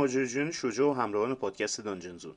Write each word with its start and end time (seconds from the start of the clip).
ماجراجویان 0.00 0.50
شجاع 0.50 0.90
و 0.90 0.92
همراهان 0.92 1.34
پادکست 1.34 1.80
Dungeon 1.80 2.16
Zone 2.16 2.36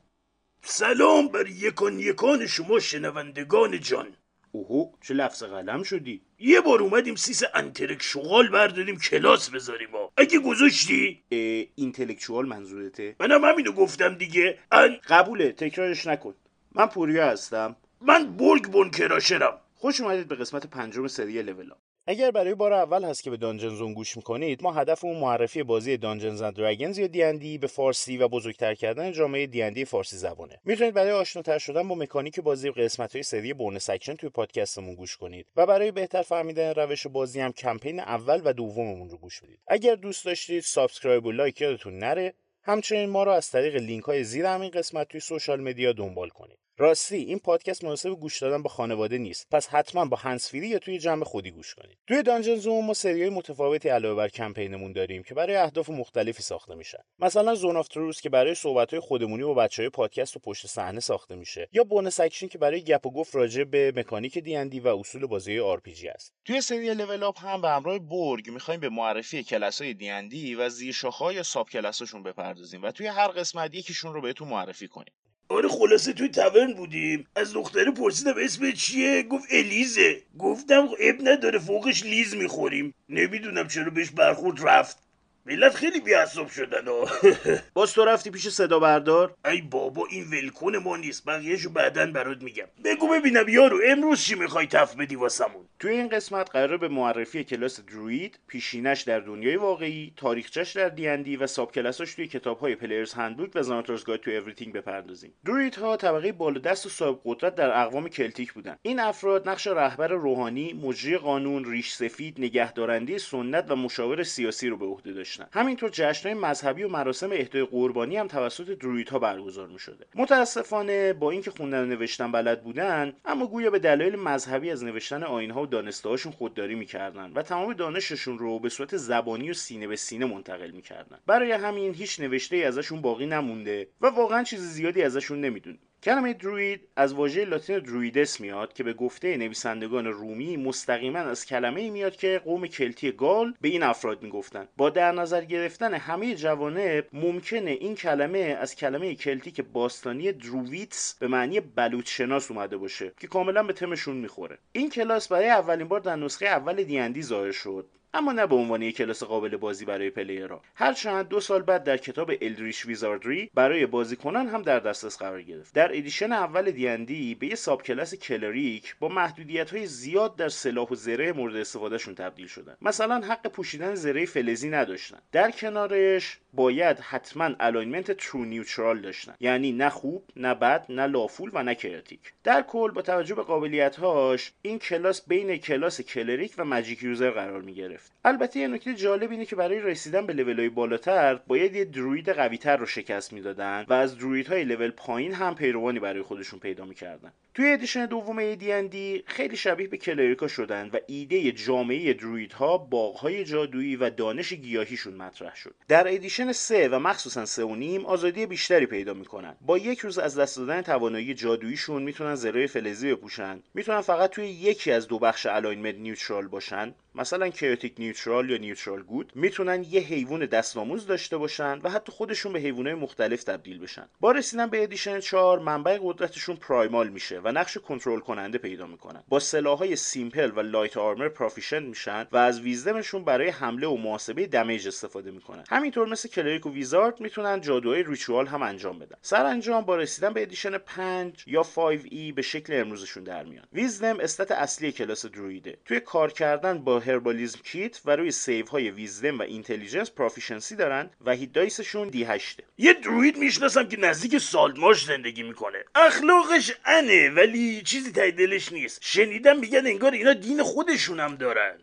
سلام 0.61 1.27
بر 1.27 1.47
یکان 1.47 1.99
یکان 1.99 2.47
شما 2.47 2.79
شنوندگان 2.79 3.79
جان. 3.79 4.07
اوهو 4.51 4.91
چه 5.01 5.13
لفظ 5.13 5.43
قلم 5.43 5.83
شدی؟ 5.83 6.21
یه 6.39 6.61
بار 6.61 6.81
اومدیم 6.81 7.15
سیس 7.15 7.43
انترک 7.53 8.01
شغال 8.01 8.47
برداریم 8.49 8.97
کلاس 8.99 9.49
بذاریم 9.49 9.91
ها 9.91 10.11
اگه 10.17 10.39
گذاشتی؟ 10.39 11.23
اه، 11.31 11.65
intellectual 11.75 12.45
منظورته؟ 12.45 13.15
منم 13.19 13.45
همینو 13.45 13.71
گفتم 13.71 14.15
دیگه. 14.15 14.59
ان 14.71 14.97
قبوله 15.07 15.51
تکرارش 15.51 16.07
نکن. 16.07 16.35
من 16.71 16.85
پوریا 16.85 17.29
هستم. 17.29 17.75
من 18.01 18.37
برگ 18.37 18.63
بونکراشرم. 18.63 19.61
خوش 19.75 20.01
اومدید 20.01 20.27
به 20.27 20.35
قسمت 20.35 20.67
پنجم 20.67 21.07
سری 21.07 21.41
Level 21.41 21.71
Up 21.71 21.77
اگر 22.05 22.31
برای 22.31 22.55
بار 22.55 22.73
اول 22.73 23.03
هست 23.03 23.23
که 23.23 23.29
به 23.29 23.37
Dungeon 23.37 23.69
Zone 23.69 23.93
گوش 23.93 24.17
می‌کنید 24.17 24.63
ما 24.63 24.73
هدفمون 24.73 25.17
معرفی 25.17 25.63
بازی 25.63 25.97
Dungeons 25.97 26.41
and 26.41 26.55
Dragons 26.55 26.97
یا 26.97 27.31
D&D 27.31 27.57
به 27.57 27.67
فارسی 27.67 28.17
و 28.17 28.27
بزرگتر 28.27 28.75
کردن 28.75 29.11
جامعه 29.11 29.47
D&D 29.47 29.85
فارسی 29.85 30.17
زبانه. 30.17 30.59
می‌تونید 30.63 30.93
برای 30.93 31.11
آشناتر 31.11 31.57
شدن 31.57 31.87
با 31.87 31.95
مکانیک 31.95 32.39
بازی 32.39 32.71
قسمت 32.71 33.13
های 33.13 33.23
سری 33.23 33.53
Bonus 33.53 33.89
Action 33.89 34.15
توی 34.15 34.29
پادکستمون 34.29 34.95
گوش 34.95 35.17
کنید 35.17 35.47
و 35.55 35.65
برای 35.65 35.91
بهتر 35.91 36.21
فهمیدن 36.21 36.73
روش 36.73 37.07
بازی 37.07 37.39
هم 37.39 37.51
کمپین 37.51 37.99
اول 37.99 38.41
و 38.45 38.53
دوممون 38.53 39.09
رو 39.09 39.17
گوش 39.17 39.41
بدید. 39.41 39.59
اگر 39.67 39.95
دوست 39.95 40.25
داشتید 40.25 40.63
subscribe 40.63 41.25
و 41.25 41.31
like 41.31 41.61
یادتون 41.61 41.97
نره. 41.97 42.33
همچنین 42.65 43.09
ما 43.09 43.23
رو 43.23 43.31
از 43.31 43.51
طریق 43.51 43.75
لینک 43.75 44.03
های 44.03 44.23
زیر 44.23 44.45
همین 44.45 44.69
قسمت 44.69 45.07
توی 45.07 45.19
social 45.19 45.61
media 45.61 45.93
دنبال 45.93 46.29
کنید. 46.29 46.57
راستی 46.77 47.15
این 47.15 47.39
پادکست 47.39 47.83
مناسب 47.83 48.09
گوش 48.09 48.41
دادن 48.41 48.63
با 48.63 48.69
خانواده 48.69 49.17
نیست. 49.17 49.47
پس 49.51 49.67
حتما 49.67 50.05
با 50.05 50.17
هندزفری 50.17 50.67
یا 50.67 50.79
توی 50.79 50.99
جمع 50.99 51.23
خودی 51.23 51.51
گوش 51.51 51.75
کنید. 51.75 51.97
توی 52.07 52.23
Dungeon 52.23 52.55
Zone 52.55 52.85
ما 52.85 52.93
سریای 52.93 53.29
متفاوتی 53.29 53.89
علاوه 53.89 54.15
بر 54.15 54.29
کمپینمون 54.29 54.93
داریم 54.93 55.23
که 55.23 55.33
برای 55.33 55.55
اهداف 55.55 55.89
مختلفی 55.89 56.43
ساخته 56.43 56.75
میشن 56.75 57.03
مثلا 57.19 57.55
Zone 57.55 57.77
of 57.77 57.87
Truth 57.87 58.21
که 58.21 58.29
برای 58.29 58.55
صحبت‌های 58.55 58.99
خودمونی 58.99 59.43
با 59.43 59.53
بچهای 59.53 59.89
پادکست 59.89 60.35
و 60.35 60.39
پشت 60.39 60.67
صحنه 60.67 60.99
ساخته 60.99 61.35
میشه. 61.35 61.69
یا 61.71 61.83
Bonus 61.83 62.19
Action 62.19 62.47
که 62.47 62.57
برای 62.57 62.83
گپ 62.83 63.05
و 63.05 63.11
گفت 63.11 63.35
راجع 63.35 63.63
به 63.63 63.93
مکانیک 63.95 64.37
D&D 64.37 64.79
و 64.79 64.87
اصول 64.87 65.25
بازی 65.25 65.59
آر 65.59 65.81
است. 66.15 66.33
توی 66.45 66.61
سری 66.61 66.93
لول 66.93 67.23
اپ 67.23 67.45
هم 67.45 67.61
به 67.61 67.69
همراه 67.69 67.99
برگ 67.99 68.49
می‌خوایم 68.49 68.79
به 68.79 68.89
معرفی 68.89 69.43
کلاس‌های 69.43 69.93
دی 70.29 70.55
و 70.55 70.69
زیرشاخه‌ها 70.69 71.33
یا 71.33 71.43
ساب 71.43 71.69
کلاساشون 71.69 72.23
بپردازیم 72.23 72.83
و 72.83 72.91
توی 72.91 73.07
هر 73.07 73.27
قسمت 73.27 73.75
یکیشون 73.75 74.13
رو 74.13 74.21
بهتون 74.21 74.47
معرفی 74.47 74.87
کنیم. 74.87 75.13
آره 75.53 75.69
خلاصه 75.69 76.13
توی 76.13 76.29
تورن 76.29 76.73
بودیم. 76.73 77.27
از 77.35 77.53
دختره 77.53 77.91
پرسیدم 77.91 78.33
اسم 78.37 78.71
چیه؟ 78.71 79.23
گفت 79.23 79.45
الیزه. 79.51 80.21
گفتم 80.39 80.87
اب 80.99 81.15
نداره 81.23 81.59
فوقش 81.59 82.03
لیز 82.03 82.35
می‌خوریم. 82.35 82.93
نمی‌دونم 83.09 83.67
چرا 83.67 83.89
بهش 83.89 84.09
برخورد 84.09 84.67
رفت. 84.67 84.97
ملت 85.45 85.75
خیلی 85.75 85.99
بیعصاب 85.99 86.47
شدن 86.47 86.87
ها 86.87 87.07
باز 87.73 87.93
تو 87.93 88.05
رفتی 88.05 88.29
پیش 88.29 88.47
صدا 88.47 88.79
بردار 88.79 89.35
ای 89.45 89.61
بابا 89.61 90.07
این 90.11 90.23
ولکن 90.31 90.75
ما 90.75 90.97
نیست 90.97 91.25
بقیهشو 91.25 91.69
بعدا 91.69 92.05
برات 92.05 92.41
میگم 92.41 92.65
بگو 92.85 93.07
ببینم 93.07 93.49
یارو 93.49 93.79
امروز 93.87 94.21
چی 94.21 94.35
می‌خوای 94.35 94.67
تف 94.67 94.95
بدی 94.95 95.15
واسمون 95.15 95.65
توی 95.79 95.91
این 95.91 96.07
قسمت 96.07 96.49
قراره 96.51 96.77
به 96.77 96.87
معرفی 96.87 97.43
کلاس 97.43 97.79
druid، 97.79 98.39
پیشینش 98.47 99.01
در 99.01 99.19
دنیای 99.19 99.55
واقعی، 99.55 100.13
تاریخچش 100.17 100.71
در 100.71 100.89
دیندی 100.89 101.37
و 101.37 101.47
subclass 101.47 101.71
اش 101.71 102.15
توی 102.15 102.27
کتاب‌های 102.27 102.75
Player's 102.75 103.13
Handbook 103.13 103.51
و 103.55 103.63
Xanathar's 103.63 104.03
Guide 104.03 104.21
to 104.21 104.31
Everything 104.31 104.73
بپردازیم. 104.73 105.33
druid 105.45 105.88
ها 105.88 105.97
طبقه 105.97 106.31
بالا 106.31 106.59
دست 106.59 106.85
و 106.85 106.89
صاحب 106.89 107.19
قدرت 107.25 107.55
در 107.55 107.81
اقوام 107.81 108.09
کلتیک 108.09 108.53
بودن. 108.53 108.77
این 108.81 108.99
افراد 108.99 109.49
نقش 109.49 109.67
رهبر 109.67 110.07
روحانی، 110.07 110.73
مجری 110.73 111.17
قانون، 111.17 111.71
ریش 111.71 111.93
سفید، 111.93 112.35
نگهدارنده 112.37 113.17
سنت 113.17 113.65
و 113.71 113.75
مشاور 113.75 114.23
سیاسی 114.23 114.69
رو 114.69 114.77
به 114.77 114.85
عهده 114.85 115.13
داشتن. 115.13 115.32
همینطور 115.53 115.89
جشن‌های 115.89 116.39
مذهبی 116.39 116.83
و 116.83 116.87
مراسم 116.87 117.31
اهدای 117.31 117.65
قربانی 117.65 118.17
هم 118.17 118.27
توسط 118.27 118.69
druid 118.69 119.11
ها 119.11 119.19
برگزار 119.19 119.67
می‌شده. 119.67 120.05
متاسفانه 120.15 121.13
با 121.13 121.31
اینکه 121.31 121.51
خوندن 121.51 121.83
و 121.83 121.85
نوشتن 121.85 122.31
بلد 122.31 122.63
بودن، 122.63 123.13
اما 123.25 123.47
گویا 123.47 123.69
به 123.69 123.79
دلایل 123.79 124.15
مذهبی 124.15 124.69
از 124.69 124.83
نوشتن 124.83 125.23
آیین‌ها 125.23 125.63
و 125.63 125.67
دانسته‌هاشون 125.67 126.31
خودداری 126.31 126.75
می‌کردن 126.75 127.31
و 127.35 127.41
تمام 127.41 127.73
دانششون 127.73 128.39
رو 128.39 128.59
به 128.59 128.69
صورت 128.69 128.97
زبانی 128.97 129.49
و 129.49 129.53
سینه 129.53 129.87
به 129.87 129.95
سینه 129.95 130.25
منتقل 130.25 130.71
می‌کردن. 130.71 131.19
برای 131.27 131.51
همین 131.51 131.93
هیچ 131.93 132.19
نوشته 132.19 132.57
ازشون 132.57 133.01
باقی 133.01 133.25
نمونده 133.25 133.87
و 134.01 134.07
واقعا 134.07 134.43
چیز 134.43 134.59
زیادی 134.59 135.03
ازشون 135.03 135.41
نمی‌دونیم. 135.41 135.79
کلمه 136.03 136.33
druid 136.33 136.87
از 136.95 137.13
واژه 137.13 137.45
لاتین 137.45 137.79
druides 137.79 138.39
میاد 138.39 138.73
که 138.73 138.83
به 138.83 138.93
گفته 138.93 139.37
نویسندگان 139.37 140.05
رومی 140.07 140.57
مستقیما 140.57 141.19
از 141.19 141.45
کلمه 141.45 141.81
ای 141.81 141.89
میاد 141.89 142.15
که 142.15 142.41
قوم 142.45 142.67
کلتی 142.67 143.11
گال 143.11 143.53
به 143.61 143.69
این 143.69 143.83
افراد 143.83 144.23
می‌گفتن. 144.23 144.67
با 144.77 144.89
در 144.89 145.11
نظر 145.11 145.43
گرفتن 145.45 145.93
همه 145.93 146.35
جوانب 146.35 147.07
ممکنه 147.13 147.71
این 147.71 147.95
کلمه 147.95 148.39
از 148.39 148.75
کلمه 148.75 149.15
کلتیک 149.15 149.61
باستانی 149.61 150.31
druwits 150.31 151.15
به 151.19 151.27
معنی 151.27 151.59
بلوط 151.59 152.07
شناس 152.07 152.51
اومده 152.51 152.77
باشه 152.77 153.11
که 153.19 153.27
کاملا 153.27 153.63
به 153.63 153.73
تمشون 153.73 154.17
می‌خوره. 154.17 154.57
این 154.71 154.89
کلاس 154.89 155.27
برای 155.27 155.49
اولین 155.49 155.87
بار 155.87 155.99
در 155.99 156.15
نسخه 156.15 156.45
اول 156.45 156.83
دیندی 156.83 157.23
ظاهر 157.23 157.51
شد. 157.51 157.85
اما 158.15 158.31
نه 158.31 158.47
به 158.47 158.55
عنوان 158.55 158.81
یک 158.81 158.95
کلاس 158.97 159.23
قابل 159.23 159.57
بازی 159.57 159.85
برای 159.85 160.09
player 160.09 160.54
ها 160.54 160.61
هرچند 160.75 161.27
دو 161.27 161.39
سال 161.39 161.61
بعد 161.61 161.83
در 161.83 161.97
کتاب 161.97 162.31
Eldritch 162.41 162.85
Wizardry 162.85 163.49
برای 163.53 163.85
بازیکنان 163.85 164.47
هم 164.47 164.61
در 164.61 164.79
دسترس 164.79 165.17
قرار 165.17 165.41
گرفت. 165.41 165.75
در 165.75 165.97
edition 165.97 166.31
اول 166.31 166.71
دیندی 166.71 167.35
به 167.35 167.47
یه 167.47 167.55
subclass 167.55 168.15
cleric 168.15 168.95
با 168.99 169.07
محدودیت 169.07 169.71
های 169.71 169.85
زیاد 169.85 170.35
در 170.35 170.49
سلاح 170.49 170.87
و 170.89 170.95
زره 170.95 171.33
مورد 171.33 171.55
استفادهشون 171.55 172.15
تبدیل 172.15 172.47
شدن. 172.47 172.75
مثلا 172.81 173.21
حق 173.21 173.47
پوشیدن 173.47 173.95
زره 173.95 174.25
فلزی 174.25 174.69
نداشتن. 174.69 175.19
در 175.31 175.51
کنارش 175.51 176.37
باید 176.53 176.99
حتما 176.99 177.49
alignment 177.59 178.11
true 178.11 178.45
neutral 178.45 179.01
داشتن. 179.01 179.35
یعنی 179.39 179.71
نه 179.71 179.89
خوب 179.89 180.23
نه 180.35 180.53
بد 180.53 180.85
نه 180.89 181.07
lawful 181.07 181.49
و 181.53 181.63
نه 181.63 181.75
chaotic. 181.75 182.19
در 182.43 182.61
کل 182.61 182.91
با 182.91 183.01
توجه 183.01 183.35
به 183.35 183.43
قابلیت 183.43 183.95
هاش 183.95 184.51
این 184.61 184.79
کلاس 184.79 185.27
بین 185.27 185.57
کلاس 185.57 186.01
cleric 186.01 186.53
و 186.57 186.65
magic 186.65 187.03
user 187.03 187.31
قرار 187.31 187.61
می 187.61 187.73
گرفت 187.73 188.02
البته 188.25 188.59
یه 188.59 188.67
نکته 188.67 188.93
جالب 188.93 189.31
اینه 189.31 189.45
که 189.45 189.55
برای 189.55 189.79
رسیدن 189.79 190.25
به 190.25 190.33
لول 190.33 190.59
های 190.59 190.69
بالاتر 190.69 191.35
باید 191.35 191.75
یه 191.75 191.85
druid 191.85 192.29
قوی 192.29 192.57
تر 192.57 192.77
رو 192.77 192.85
شکست 192.85 193.33
می‌دادن 193.33 193.85
و 193.89 193.93
از 193.93 194.17
druid 194.17 194.47
های 194.47 194.63
level 194.63 194.91
پایین 194.91 195.33
هم 195.33 195.55
پیروانی 195.55 195.99
برای 195.99 196.21
خودشون 196.21 196.59
پیدا 196.59 196.85
می‌کردن. 196.85 197.31
توی 197.55 197.71
edition 197.71 198.05
دوم 198.05 198.55
D&D 198.55 199.23
خیلی 199.25 199.57
شبیه 199.57 199.87
به 199.87 199.97
cleric 199.97 200.40
ا 200.40 200.47
شدن 200.47 200.89
و 200.93 200.97
ایده 201.07 201.51
جامعه 201.51 202.13
druid 202.13 202.66
ها 202.66 202.77
باغهای 202.77 203.43
جادویی 203.43 203.95
و 203.95 204.09
دانش 204.09 204.53
گیاهیشون 204.53 205.13
مطرح 205.13 205.55
شد. 205.55 205.75
در 205.87 206.13
edition 206.13 206.51
3 206.51 206.89
و 206.89 206.99
مخصوصا 206.99 207.45
3 207.45 207.63
و 207.63 207.75
نیم 207.75 208.05
آزادی 208.05 208.45
بیشتری 208.45 208.85
پیدا 208.85 209.13
می‌کنن. 209.13 209.55
با 209.61 209.77
یک 209.77 209.99
روز 209.99 210.19
از 210.19 210.39
دست 210.39 210.57
دادن 210.57 210.81
توانایی 210.81 211.33
جادوییشون 211.33 212.03
می‌تونن 212.03 212.35
زره 212.35 212.67
فلزی 212.67 213.11
بپوشن. 213.11 213.63
می‌تونن 213.73 214.01
فقط 214.01 214.29
توی 214.29 214.47
یکی 214.47 214.91
از 214.91 215.07
دو 215.07 215.19
بخش 215.19 215.45
alignment 215.45 215.95
neutral 215.95 216.47
باشن. 216.47 216.95
مثلا 217.15 217.49
chaotic 217.49 217.93
neutral 217.99 218.49
یا 218.49 218.57
neutral 218.57 219.03
good 219.03 219.31
می‌تونن 219.35 219.85
یه 219.89 220.01
حیوان 220.01 220.45
دستآموز 220.45 221.07
داشته 221.07 221.37
باشن 221.37 221.79
و 221.83 221.89
حتی 221.89 222.11
خودشون 222.11 222.53
به 222.53 222.59
حیوانات 222.59 222.97
مختلف 222.97 223.43
تبدیل 223.43 223.79
بشن. 223.79 224.09
با 224.19 224.31
رسیدن 224.31 224.67
به 224.67 224.83
edition 224.83 225.19
4 225.19 225.59
منبع 225.59 225.99
قدرتشون 226.01 226.55
primal 226.55 227.09
میشه 227.09 227.42
و 227.43 227.51
نقش 227.51 227.77
کنترل 227.77 228.19
کننده 228.19 228.57
پیدا 228.57 228.87
می‌کنن. 228.87 229.23
با 229.27 229.39
سلاحهای 229.39 229.95
simple 229.95 230.51
و 230.55 230.59
light 230.59 230.97
armor 230.97 231.29
proficient 231.29 231.83
میشن 231.83 232.27
و 232.31 232.37
از 232.37 232.61
wisdom 232.61 232.98
شون 232.98 233.23
برای 233.23 233.49
حمله 233.49 233.87
و 233.87 233.97
محاسبه 233.97 234.45
damage 234.45 234.87
استفاده 234.87 235.31
می‌کنن. 235.31 235.63
همینطور 235.69 236.07
مثل 236.07 236.29
cleric 236.29 236.65
و 236.65 236.73
wizard 236.73 237.21
می‌تونن 237.21 237.61
جادوهای 237.61 238.03
ritual 238.03 238.47
هم 238.47 238.61
انجام 238.61 238.99
بدن. 238.99 239.15
سرانجام 239.21 239.85
با 239.85 239.95
رسیدن 239.95 240.33
به 240.33 240.41
edition 240.41 240.77
5 240.77 241.43
یا 241.47 241.63
5e 241.63 242.33
به 242.35 242.41
شکل 242.41 242.73
امروزشون 242.73 243.23
در 243.23 243.43
میان. 243.43 243.65
wisdom 243.73 244.19
stat 244.19 244.51
اصلی 244.51 244.91
کلاس 244.91 245.25
druid 245.25 245.68
ه 245.68 245.77
توی 245.85 245.99
کار 245.99 246.31
کردن 246.31 246.77
با 246.77 246.99
herbalism 246.99 247.59
kit 247.63 248.01
و 248.05 248.15
روی 248.15 248.31
save 248.31 248.65
های 248.67 248.89
wisdom 248.89 249.39
و 249.39 249.41
intelligence 249.41 250.11
proficiency 250.11 250.75
دارن 250.75 251.09
و 251.25 251.31
hit 251.31 251.53
dice 251.53 251.80
شون 251.80 252.07
d 252.07 252.23
8 252.23 252.61
یه 252.77 252.93
druid 252.93 253.37
می‌شناسم 253.37 253.87
که 253.87 253.97
نزدیک 253.97 254.37
سالماش 254.37 255.05
زندگی 255.05 255.43
می‌کنه. 255.43 255.83
اخلاقش 255.95 256.71
انه 256.85 257.29
ولی 257.35 257.81
چیزی 257.81 258.11
ته 258.11 258.31
دلش 258.31 258.71
نیست. 258.71 258.99
شنیدم 259.01 259.59
میگن 259.59 259.87
انگار 259.87 260.11
اینا 260.11 260.33
دین 260.33 260.63
خودشون 260.63 261.19
هم 261.19 261.35
دارن 261.35 261.73